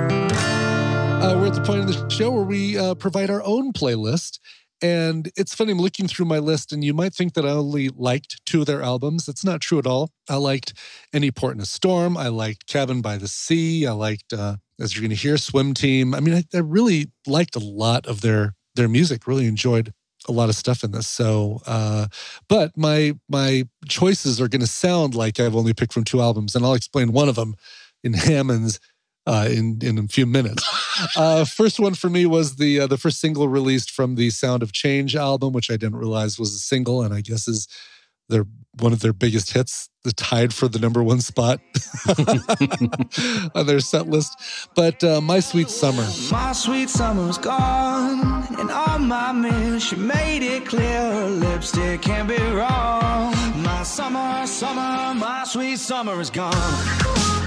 [0.05, 4.39] uh, we're at the point of the show where we uh, provide our own playlist.
[4.81, 7.89] And it's funny, I'm looking through my list, and you might think that I only
[7.89, 9.25] liked two of their albums.
[9.25, 10.11] That's not true at all.
[10.29, 10.73] I liked
[11.13, 12.17] Any Port in a Storm.
[12.17, 13.87] I liked Cabin by the Sea.
[13.87, 16.13] I liked, uh, as you're going to hear, Swim Team.
[16.13, 19.27] I mean, I, I really liked a lot of their their music.
[19.27, 19.93] Really enjoyed
[20.27, 21.07] a lot of stuff in this.
[21.07, 22.07] So, uh,
[22.49, 26.55] but my my choices are going to sound like I've only picked from two albums,
[26.55, 27.55] and I'll explain one of them
[28.03, 28.79] in Hammond's
[29.25, 30.63] uh, in in a few minutes.
[31.15, 34.63] Uh, first one for me was the uh, the first single released from the Sound
[34.63, 37.67] of Change album, which I didn't realize was a single, and I guess is
[38.29, 38.45] their
[38.79, 41.61] one of their biggest hits, the tied for the number one spot
[43.55, 44.37] on their set list.
[44.75, 50.43] But uh, my sweet summer, My sweet summer's gone, and on my mirror she made
[50.43, 53.33] it clear her lipstick can't be wrong.
[53.61, 57.44] My summer, summer, my sweet summer is gone.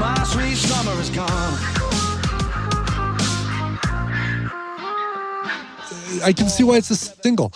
[0.00, 1.58] My sweet summer is gone.
[6.24, 7.52] I can see why it's a single.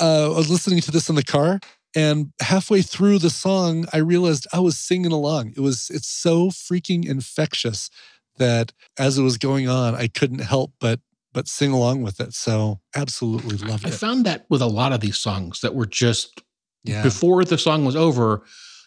[0.00, 1.58] Uh, I was listening to this in the car,
[1.96, 5.54] and halfway through the song, I realized I was singing along.
[5.56, 7.90] It was it's so freaking infectious
[8.36, 11.00] that as it was going on, I couldn't help but
[11.32, 12.32] but sing along with it.
[12.32, 13.94] So absolutely loved I it.
[13.94, 16.42] I found that with a lot of these songs that were just
[16.84, 18.44] Yeah, before the song was over,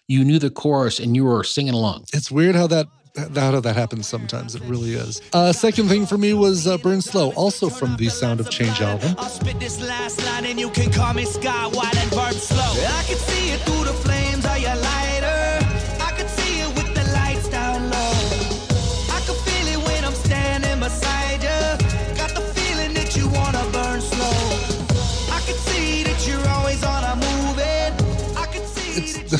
[0.07, 2.05] you knew the chorus and you were singing along.
[2.13, 4.55] it's weird how that how that happens sometimes.
[4.55, 5.21] It really is.
[5.33, 8.81] Uh, second thing for me was uh, "Burn Slow," also from the Sound of Change
[8.81, 9.15] album.
[9.17, 12.59] I'll spit this last line and you can call me and burn slow.
[12.59, 14.20] I can see it through the flames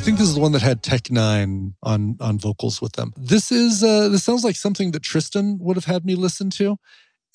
[0.02, 3.14] think this is the one that had Tech N9ne on on vocals with them.
[3.16, 6.78] This is uh, this sounds like something that Tristan would have had me listen to,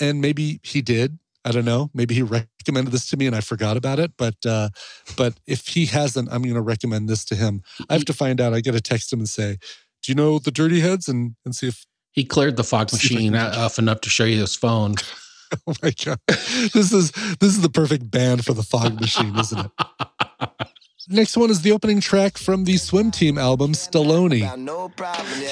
[0.01, 1.19] and maybe he did.
[1.45, 1.91] I don't know.
[1.95, 4.13] Maybe he recommended this to me and I forgot about it.
[4.19, 4.71] But uh,
[5.17, 7.63] but if he hasn't, I'm going to recommend this to him.
[7.89, 8.53] I have to find out.
[8.53, 9.59] I got to text him and say,
[10.03, 12.97] "Do you know the Dirty Heads?" and and see if He cleared the fog See
[12.97, 14.97] if I machine off enough to show you his phone.
[15.69, 19.67] oh my god, this is this is the perfect band for the Fog Machine, isn't
[19.67, 19.71] it?
[21.09, 24.59] Next one is the opening track from the Swim Team album, Stallone.
[24.59, 24.91] no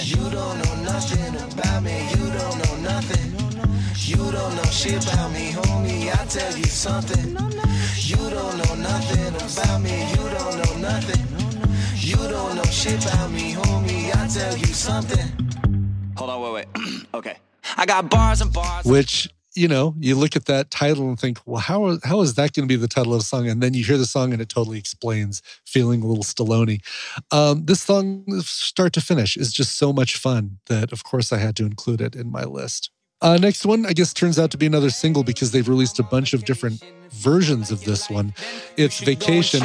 [0.02, 2.08] You don't know nothing about me.
[2.10, 3.30] You don't know nothing.
[3.94, 6.08] You don't know shit about me, homie.
[6.12, 7.36] I tell you something.
[7.98, 10.10] You don't know nothing about me.
[10.10, 11.24] You don't know nothing.
[11.98, 14.08] You don't know shit about me, homie.
[14.12, 16.14] I tell you something.
[16.16, 17.04] Hold on, wait, wait.
[17.14, 17.36] okay.
[17.76, 18.84] I got bars and bars.
[18.84, 22.52] which you know you look at that title and think well how, how is that
[22.52, 23.48] going to be the title of the song?
[23.48, 26.80] And then you hear the song and it totally explains feeling a little Stallone
[27.30, 31.38] um, this song start to finish is just so much fun that of course I
[31.38, 32.90] had to include it in my list.
[33.20, 36.02] Uh, next one I guess turns out to be another single because they've released a
[36.02, 38.34] bunch of different versions of this one.
[38.76, 39.62] It's Vacation.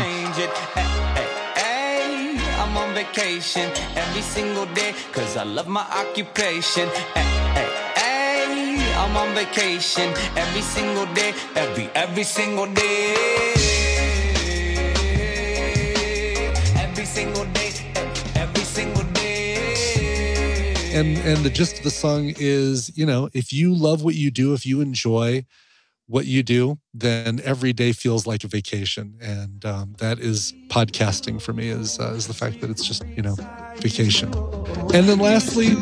[2.61, 6.87] I'm on vacation every single day because I love my occupation.
[8.99, 13.15] I'm on vacation every single day, every every single day.
[16.75, 17.71] Every single day,
[18.35, 20.73] every single day.
[20.93, 24.29] and and the gist of the song is you know if you love what you
[24.31, 25.45] do if you enjoy
[26.07, 31.41] what you do then every day feels like a vacation and um, that is podcasting
[31.41, 33.35] for me is uh, is the fact that it's just you know
[33.77, 34.33] vacation
[34.93, 35.75] and then lastly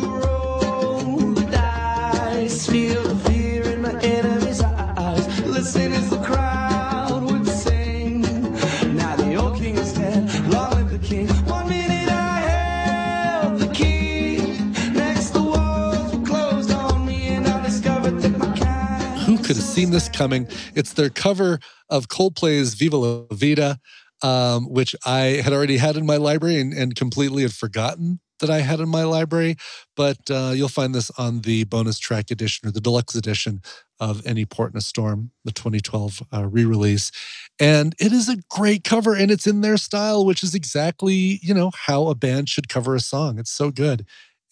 [19.25, 20.47] Who could have seen this coming?
[20.73, 21.59] It's their cover
[21.89, 23.79] of coldplay's viva la vida
[24.21, 28.59] um, which i had already had in my library and completely had forgotten that i
[28.59, 29.55] had in my library
[29.95, 33.61] but uh, you'll find this on the bonus track edition or the deluxe edition
[33.99, 37.11] of Any Port in a Storm, the 2012 uh, re release.
[37.59, 41.53] And it is a great cover and it's in their style, which is exactly, you
[41.53, 43.39] know, how a band should cover a song.
[43.39, 44.05] It's so good.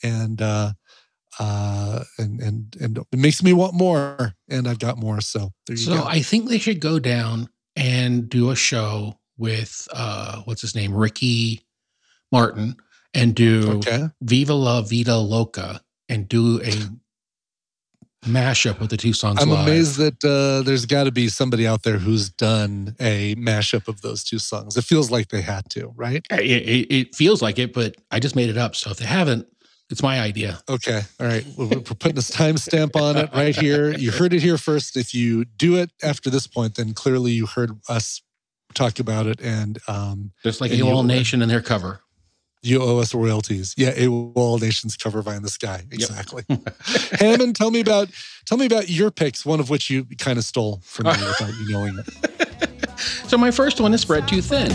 [0.03, 0.73] And, uh,
[1.37, 5.19] uh, and and and it makes me want more, and I've got more.
[5.19, 5.97] So there you So go.
[5.97, 10.75] So I think they should go down and do a show with uh what's his
[10.75, 11.65] name, Ricky
[12.31, 12.77] Martin,
[13.15, 16.71] and do okay, Viva La Vida Loca and do a
[18.27, 19.41] mashup with the two songs.
[19.41, 19.67] I'm live.
[19.67, 24.01] amazed that uh, there's got to be somebody out there who's done a mashup of
[24.01, 24.77] those two songs.
[24.77, 26.25] It feels like they had to, right?
[26.31, 28.75] It, it, it feels like it, but I just made it up.
[28.75, 29.47] So if they haven't,
[29.89, 30.59] it's my idea.
[30.67, 31.01] Okay.
[31.19, 31.45] All right.
[31.57, 33.91] We're we're putting a timestamp on it right here.
[33.95, 34.97] You heard it here first.
[34.97, 38.21] If you do it after this point, then clearly you heard us
[38.73, 42.01] talk about it and um, Just like AOL you- Nation and their cover.
[42.65, 43.73] You owe us royalties.
[43.77, 45.83] Yeah, AWOL Nations cover Vine the Sky.
[45.91, 46.43] Exactly.
[47.19, 48.09] Hammond, tell me about
[48.45, 51.53] tell me about your picks, one of which you kind of stole from me without
[51.59, 52.09] you knowing it.
[53.27, 54.71] So my first one is Spread Too Thin.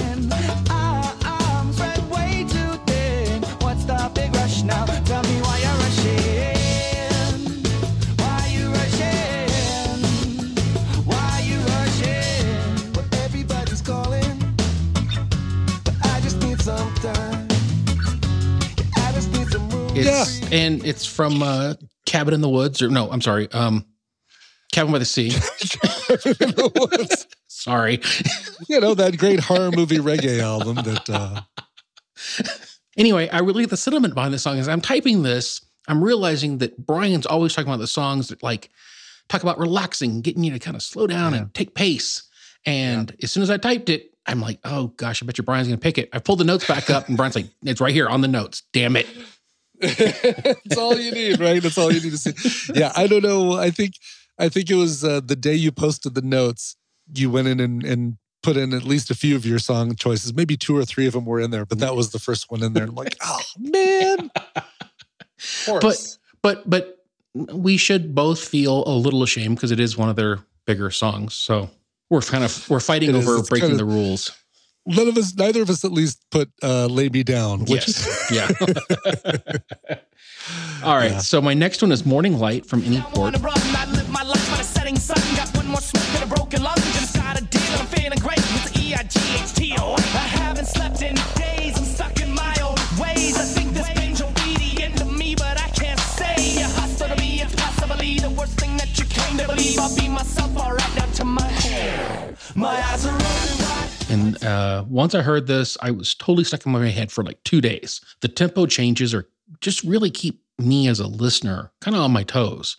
[20.00, 20.42] Need some room.
[20.42, 21.74] It's and it's from uh,
[22.06, 23.84] Cabin in the Woods, or no, I'm sorry, um,
[24.72, 25.30] Cabin by the Sea.
[27.48, 28.00] sorry.
[28.68, 31.40] you know that great horror movie reggae album that uh,
[32.96, 36.86] Anyway, I really the sentiment behind this song is I'm typing this, I'm realizing that
[36.86, 38.70] Brian's always talking about the songs that like
[39.28, 42.24] talk about relaxing, getting you to kind of slow down and take pace.
[42.66, 45.68] And as soon as I typed it, I'm like, oh gosh, I bet you Brian's
[45.68, 46.10] gonna pick it.
[46.12, 48.62] I pulled the notes back up, and Brian's like, it's right here on the notes.
[48.72, 49.06] Damn it.
[49.80, 51.62] It's all you need, right?
[51.62, 52.72] That's all you need to see.
[52.74, 53.52] Yeah, I don't know.
[53.54, 53.94] I think
[54.38, 56.76] I think it was uh, the day you posted the notes.
[57.14, 60.32] You went in and, and put in at least a few of your song choices.
[60.34, 62.62] Maybe two or three of them were in there, but that was the first one
[62.62, 62.84] in there.
[62.84, 64.30] I'm like, oh man.
[64.56, 66.18] Of course.
[66.42, 66.96] But but
[67.34, 71.34] we should both feel a little ashamed because it is one of their bigger songs.
[71.34, 71.70] So
[72.08, 73.28] we're kind of we're fighting It is.
[73.28, 74.36] over It's breaking kind of- the rules.
[74.86, 78.30] None of us, neither of us, at least put uh, "Lay Me Down," which Yes.
[78.30, 78.48] yeah.
[80.82, 81.12] All right.
[81.12, 81.18] Yeah.
[81.18, 83.26] So my next one is Morning Light from Any Port.
[83.28, 85.18] On the run, I live my life by the setting sun.
[85.36, 86.76] Got one more smoke than a broken lung.
[86.76, 89.94] Just got a deal, I'm feeling great with the E E-I-G-H-T-O.
[89.94, 93.36] I haven't slept in days, I'm stuck in my old ways.
[93.36, 96.34] I think this binge obedient to me, but I can't say.
[96.58, 99.78] You're hostile to me, impossibly the worst thing that you came to believe.
[99.78, 102.34] I'll be myself, all right, down to my hair.
[102.54, 103.69] My eyes are open wide.
[104.10, 107.42] And uh, once I heard this, I was totally stuck in my head for like
[107.44, 108.00] two days.
[108.20, 109.28] The tempo changes are
[109.60, 112.76] just really keep me as a listener kind of on my toes.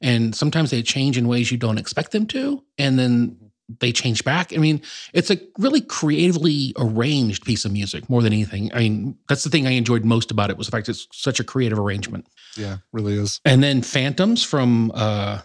[0.00, 2.62] And sometimes they change in ways you don't expect them to.
[2.78, 3.36] And then
[3.80, 4.52] they change back.
[4.52, 8.72] I mean, it's a really creatively arranged piece of music more than anything.
[8.74, 11.40] I mean, that's the thing I enjoyed most about it was the fact it's such
[11.40, 12.26] a creative arrangement.
[12.56, 13.40] yeah, really is.
[13.44, 15.40] And then Phantoms from uh,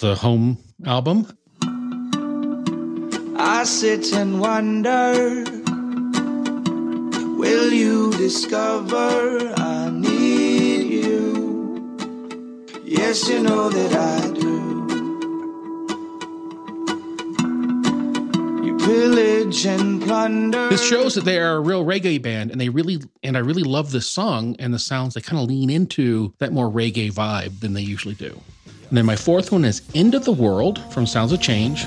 [0.00, 1.26] the Home album.
[3.46, 5.44] I sit and wonder
[7.36, 11.98] Will you discover I need you?
[12.86, 14.54] Yes, you know that I do.
[18.64, 20.70] You pillage and plunder.
[20.70, 23.62] This shows that they are a real reggae band, and they really and I really
[23.62, 25.12] love this song and the sounds.
[25.12, 28.40] They kind of lean into that more reggae vibe than they usually do.
[28.88, 31.84] And then my fourth one is "End of the World" from Sounds of Change.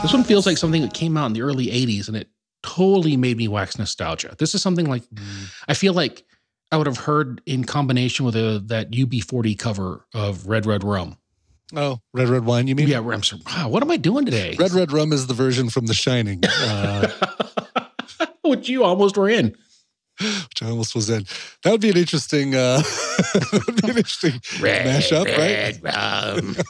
[0.00, 2.28] This one feels like something that came out in the early '80s, and it
[2.62, 4.34] totally made me wax nostalgia.
[4.38, 5.02] This is something like
[5.68, 6.24] I feel like
[6.72, 11.18] I would have heard in combination with a, that UB40 cover of Red Red Rum.
[11.76, 12.88] Oh, Red Red Wine, you mean?
[12.88, 13.42] Yeah, I'm sorry.
[13.46, 14.56] Wow, what am I doing today?
[14.58, 17.08] Red Red Rum is the version from The Shining, uh,
[18.42, 19.54] Which you almost were in.
[20.18, 21.26] which I almost was in.
[21.62, 25.78] That would be an interesting, uh, that would be an interesting mashup, right?
[25.82, 26.56] Rum.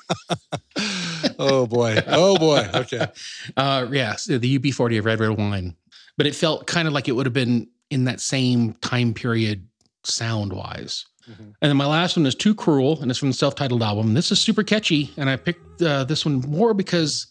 [1.40, 2.68] Oh boy, oh boy.
[2.74, 3.06] Okay,
[3.56, 5.74] Uh, yeah, so the UB40 of Red Red Wine.
[6.16, 9.66] But it felt kind of like it would have been in that same time period
[10.04, 11.06] sound wise.
[11.28, 11.54] Mhm.
[11.60, 14.14] And then my last one is Too Cruel, and it's from the self titled album.
[14.14, 17.26] This is super catchy, and I picked uh, this one more because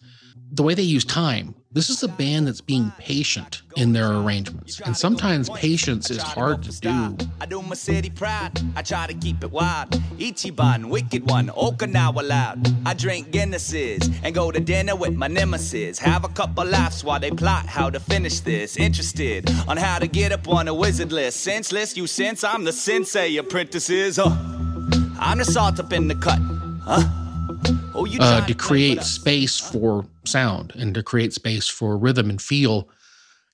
[0.51, 1.55] the way they use time.
[1.77, 4.81] This is a band that's being patient in their arrangements.
[4.81, 7.15] And sometimes patience is hard to do.
[7.39, 8.59] I do my city proud.
[8.75, 9.91] I try to keep it wild.
[10.17, 12.67] Ichiban, wicked one, Okinawa loud.
[12.83, 15.99] I drink Guinnesses and go to dinner with my nemesis.
[15.99, 18.77] Have a couple laughs while they plot how to finish this.
[18.77, 21.41] Interested on how to get up on a wizard list.
[21.41, 24.17] Senseless, you sense I'm the sensei apprentices.
[24.17, 24.35] Huh?
[25.19, 26.39] I'm the salt up in the cut.
[26.81, 27.26] Huh?
[27.93, 32.41] Oh, you uh, to create space for sound and to create space for rhythm and
[32.41, 32.89] feel.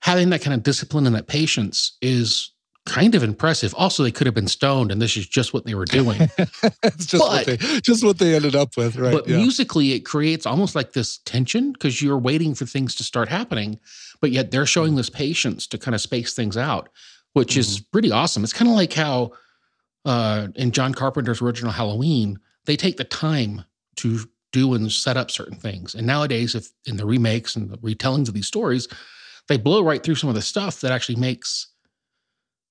[0.01, 2.51] Having that kind of discipline and that patience is
[2.85, 3.73] kind of impressive.
[3.75, 6.19] Also, they could have been stoned, and this is just what they were doing.
[6.83, 9.13] it's just what they just what they ended up with, right?
[9.13, 9.37] but yeah.
[9.37, 13.79] musically, it creates almost like this tension because you're waiting for things to start happening,
[14.19, 16.89] but yet they're showing this patience to kind of space things out,
[17.31, 17.91] which is Mm-hmm.
[17.93, 18.43] pretty awesome.
[18.43, 19.31] It's kind of like how
[20.03, 23.63] uh, in John Carpenter's original Halloween, they take the time
[23.97, 24.19] to
[24.51, 25.95] do and set up certain things.
[25.95, 28.87] And nowadays, if in the remakes and the retellings of these stories,
[29.47, 31.67] they blow right through some of the stuff that actually makes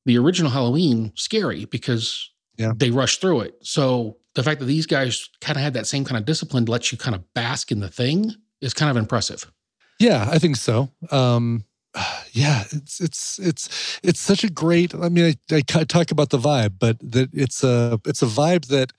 [0.07, 2.73] the original Halloween scary because Yeah.
[2.77, 3.55] they rush through it.
[3.63, 6.73] So the fact that these guys kind of had that same kind of discipline to
[6.73, 9.51] let you kind of bask in the thing is kind of impressive.
[9.99, 10.89] Yeah, I think so.
[11.11, 11.65] Um,
[12.33, 14.95] yeah, it's it's it's it's such a great.
[14.95, 18.67] I mean, I, I talk about the vibe, but that it's a it's a vibe
[18.69, 18.93] that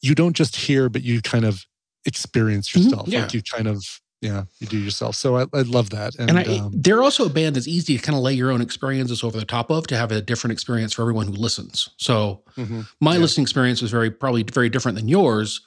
[0.00, 1.66] you don't just hear, but you kind of
[2.04, 3.08] experience Mhm, yourself.
[3.08, 3.22] yeah.
[3.22, 3.84] Like you kind of
[4.20, 5.14] yeah, you do yourself.
[5.14, 6.16] So I, I love that.
[6.18, 8.50] And, And, I, um, they're also a band that's easy to kind of lay your
[8.50, 11.88] own experiences over the top of to have a different experience for everyone who listens.
[11.98, 12.84] So mhm.
[13.00, 13.20] my Yeah.
[13.20, 15.60] listening experience was very probably very different than yours,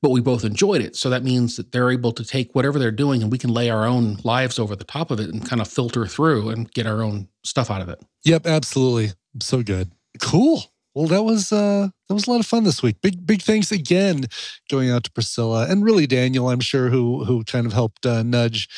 [0.00, 0.96] but we both enjoyed it.
[0.96, 3.68] So that means that they're able to take whatever they're doing and we can lay
[3.68, 6.86] our own lives over the top of it and kind of filter through and get
[6.86, 8.00] our own stuff out of it.
[8.24, 9.12] Yep, absolutely.
[9.42, 9.92] So good.
[10.18, 10.62] Cool.
[10.98, 13.00] Well, that was uh that was a lot of fun this week.
[13.00, 14.24] Big big thanks again
[14.68, 18.24] going out to Priscilla and really Daniel, I'm sure who who kind of helped uh,
[18.24, 18.68] nudge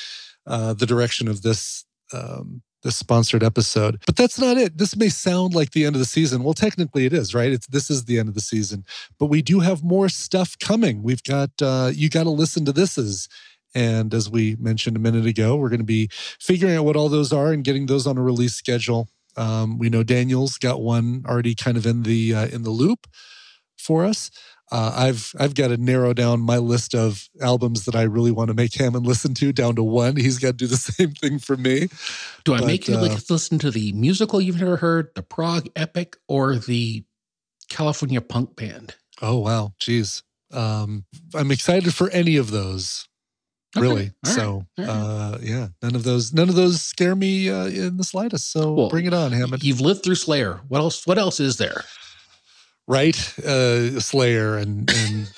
[0.47, 4.03] uh the direction of this um this sponsored episode.
[4.05, 4.77] But that's not it.
[4.77, 6.43] This may sound like the end of the season.
[6.45, 7.53] Well, technically it is, right?
[7.53, 8.85] It's this is the end of the season.
[9.19, 11.03] But we do have more stuff coming.
[11.03, 13.29] We've got uh you got to listen to thises.
[13.75, 17.09] And as we mentioned a minute ago, we're going to be figuring out what all
[17.09, 19.09] those are and getting those on a release schedule.
[19.37, 23.07] Um, we know Daniel's got one already kind of in the uh, in the loop
[23.79, 24.31] for us.
[24.73, 28.49] Uh, I've I've got to narrow down my list of albums that I really want
[28.49, 30.17] to make Hammond listen to down to one.
[30.17, 31.89] He's got to do the same thing for me.
[32.45, 35.69] Do I But, make you uh, listen to the musical you've never heard, the prog
[35.75, 37.05] Epic, or the
[37.69, 38.95] California punk band?
[39.21, 40.23] Oh wow, geez.
[40.53, 41.05] Um,
[41.35, 43.09] I'm excited for any of those.
[43.77, 44.11] Okay, Really.
[44.27, 44.89] all so right.
[44.89, 48.51] uh, yeah, none of those none of those scare me uh, in the slightest.
[48.51, 49.63] So Well, bring it on, Hammond.
[49.63, 50.61] You've lived through Slayer.
[50.69, 51.07] What else?
[51.07, 51.85] What else is there?
[52.89, 53.17] right?
[53.39, 55.31] Uh, Slayer and and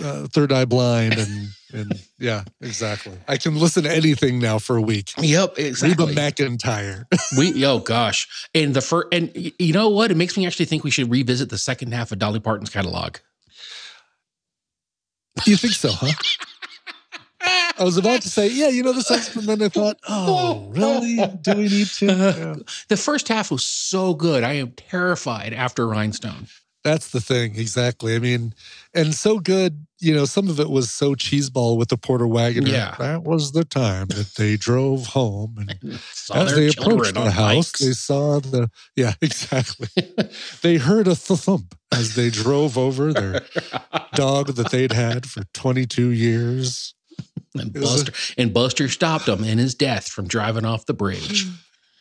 [0.00, 3.18] uh, Third Eye Blind and and yeah, exactly.
[3.26, 5.10] I can listen to anything now for a week.
[5.18, 6.14] Yep, Reba exactly.
[6.14, 7.04] McEntire.
[7.38, 10.12] we oh gosh, and the first and you know what?
[10.12, 13.16] It makes me actually think we should revisit the second half of Dolly Parton's catalog.
[15.44, 16.12] you think so, huh?
[17.78, 20.68] I was about to say, yeah, you know the songs, but then I thought, oh,
[20.70, 21.16] really?
[21.42, 22.06] Do we need to?
[22.06, 22.54] Yeah.
[22.88, 24.44] The first half was so good.
[24.44, 26.46] I am terrified after Rhinestone.
[26.84, 28.14] That's the thing, exactly.
[28.14, 28.54] I mean,
[28.92, 29.86] and so good.
[30.00, 32.68] You know, some of it was so cheeseball with the Porter Wagoner.
[32.68, 32.94] Yeah.
[32.98, 37.70] that was the time that they drove home, and Saw as they approached the house,
[37.72, 37.80] bikes.
[37.80, 39.88] they saw the yeah, exactly.
[40.62, 43.40] they heard a thump as they drove over their
[44.14, 46.94] dog that they'd had for 22 years.
[47.54, 50.94] And it a- Buster and Buster stopped him in his death from driving off the
[50.94, 51.46] bridge.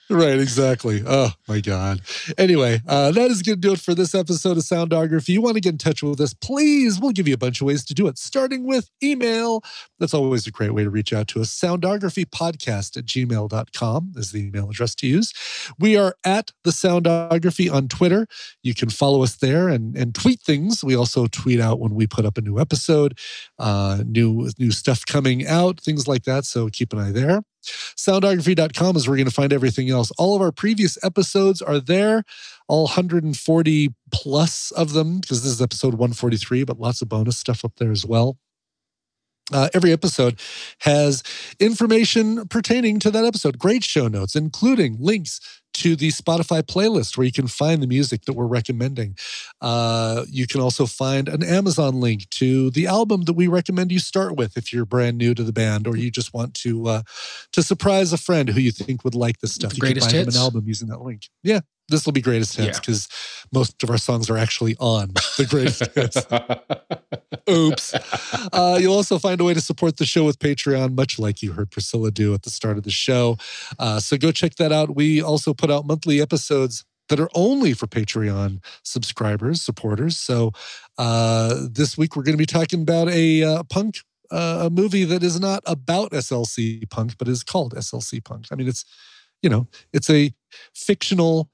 [0.10, 1.02] Right, exactly.
[1.08, 2.02] Oh my God.
[2.38, 5.30] Anyway, uh, that is going to do it for this episode of Soundography.
[5.30, 7.00] You want to get in touch with us, please.
[7.00, 9.64] We'll give you a bunch of ways to do it, starting with email.
[10.00, 11.58] That's always a great way to reach out to us.
[11.58, 15.34] Soundographypodcast at gmail.com is the email address to use.
[15.80, 18.28] We are at the Soundography on Twitter.
[18.62, 20.84] You can follow us there and, and tweet things.
[20.84, 23.18] We also tweet out when we put up a new episode,
[23.58, 26.44] uh, new, new stuff coming out, things like that.
[26.44, 27.42] So keep an eye there.
[27.64, 30.12] Soundography.com is where you're going to find everything else.
[30.18, 32.24] All of our previous episodes are there,
[32.68, 37.66] all 140 plus of them, because this is episode 143, but lots of bonus stuff
[37.66, 38.38] up there as well.
[39.52, 40.40] Uh, every episode
[40.80, 41.22] has
[41.60, 47.26] information pertaining to that episode, great show notes, including links to the Spotify playlist where
[47.26, 49.18] you can find the music that we're recommending.
[49.62, 54.00] Uh, you can also find an Amazon link to the album that we recommend you
[54.00, 57.02] start with if you're brand new to the band or you just want to uh,
[57.52, 59.72] to surprise a friend who you think would like this stuff.
[59.72, 60.36] The you can buy him hits.
[60.36, 61.30] an album using that link.
[61.44, 62.80] Yeah, this will be greatest hits Yeah.
[62.80, 63.08] because
[63.54, 66.18] most of our songs are actually on the greatest hits.
[67.50, 67.94] Oops.
[68.54, 71.52] Uh, you'll also find a way to support the show with Patreon, much like you
[71.54, 73.38] heard Priscilla do at the start of the show.
[73.78, 74.96] Uh, so go check that out.
[74.96, 80.18] We also put out monthly episodes that are only for Patreon subscribers, supporters.
[80.18, 80.52] So
[80.98, 83.98] uh, this week we're going to be talking about a uh, punk.
[84.32, 88.48] Uh, a movie that is not about SLC punk, but is called SLC punk.
[88.52, 88.84] I mean, it's,
[89.44, 90.34] you know, it's a
[90.74, 91.50] fictional.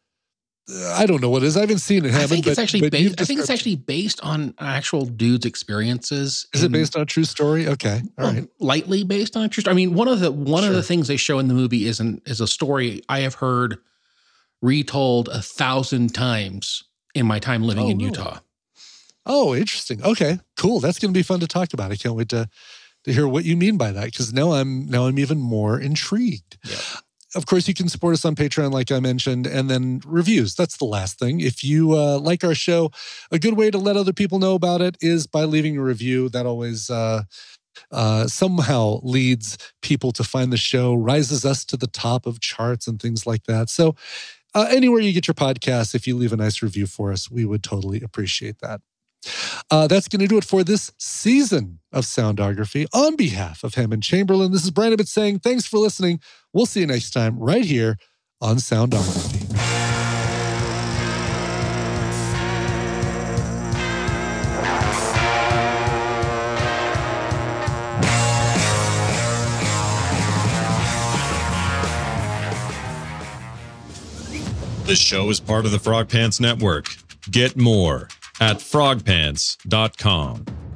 [0.72, 1.58] I don't know what it is.
[1.58, 2.12] I haven't seen it.
[2.12, 2.24] happen.
[2.24, 3.22] I think it's but- actually but based.
[3.22, 6.46] I think it's actually based on actual dudes' experiences.
[6.54, 7.68] Is it based on a true story?
[7.68, 8.48] Okay, all well, right.
[8.60, 9.74] lightly based on a true story.
[9.74, 12.00] I mean, one of the one of the things they show in the movie is
[12.00, 13.78] an is a story I have heard
[14.62, 16.84] retold a thousand times
[17.16, 18.10] in my time living Oh, in really?
[18.10, 18.40] Utah.
[19.26, 20.04] Oh, interesting.
[20.04, 20.80] Okay, cool.
[20.80, 21.92] That's going to be fun to talk about.
[21.92, 22.50] I can't wait to
[23.06, 26.58] to hear what you mean by that because now I'm now I'm even more intrigued.
[26.66, 26.78] Yeah.
[27.36, 30.56] Of course, you can support us on Patreon, like I mentioned, and then reviews.
[30.56, 31.42] That's the last thing.
[31.42, 32.90] If you uh, like our show,
[33.32, 36.30] a good way to let other people know about it is by leaving a review.
[36.30, 37.24] That always uh,
[37.92, 42.88] uh, somehow leads people to find the show, rises us to the top of charts
[42.88, 43.70] and things like that.
[43.70, 43.96] So,
[44.56, 47.46] uh, anywhere you get your podcasts, if you leave a nice review for us, we
[47.46, 48.82] would totally appreciate that.
[49.72, 52.86] Uh, that's going to do it for this season of Soundography.
[52.94, 56.20] On behalf of Hammond Chamberlain, this is Brian Ibbott saying thanks for listening.
[56.54, 57.98] We'll see you next time right here
[58.42, 59.46] on Soundography.
[74.86, 76.88] This show is part of the Frog Pants Network.
[77.30, 78.08] Get more
[78.40, 80.69] at frogpants.com.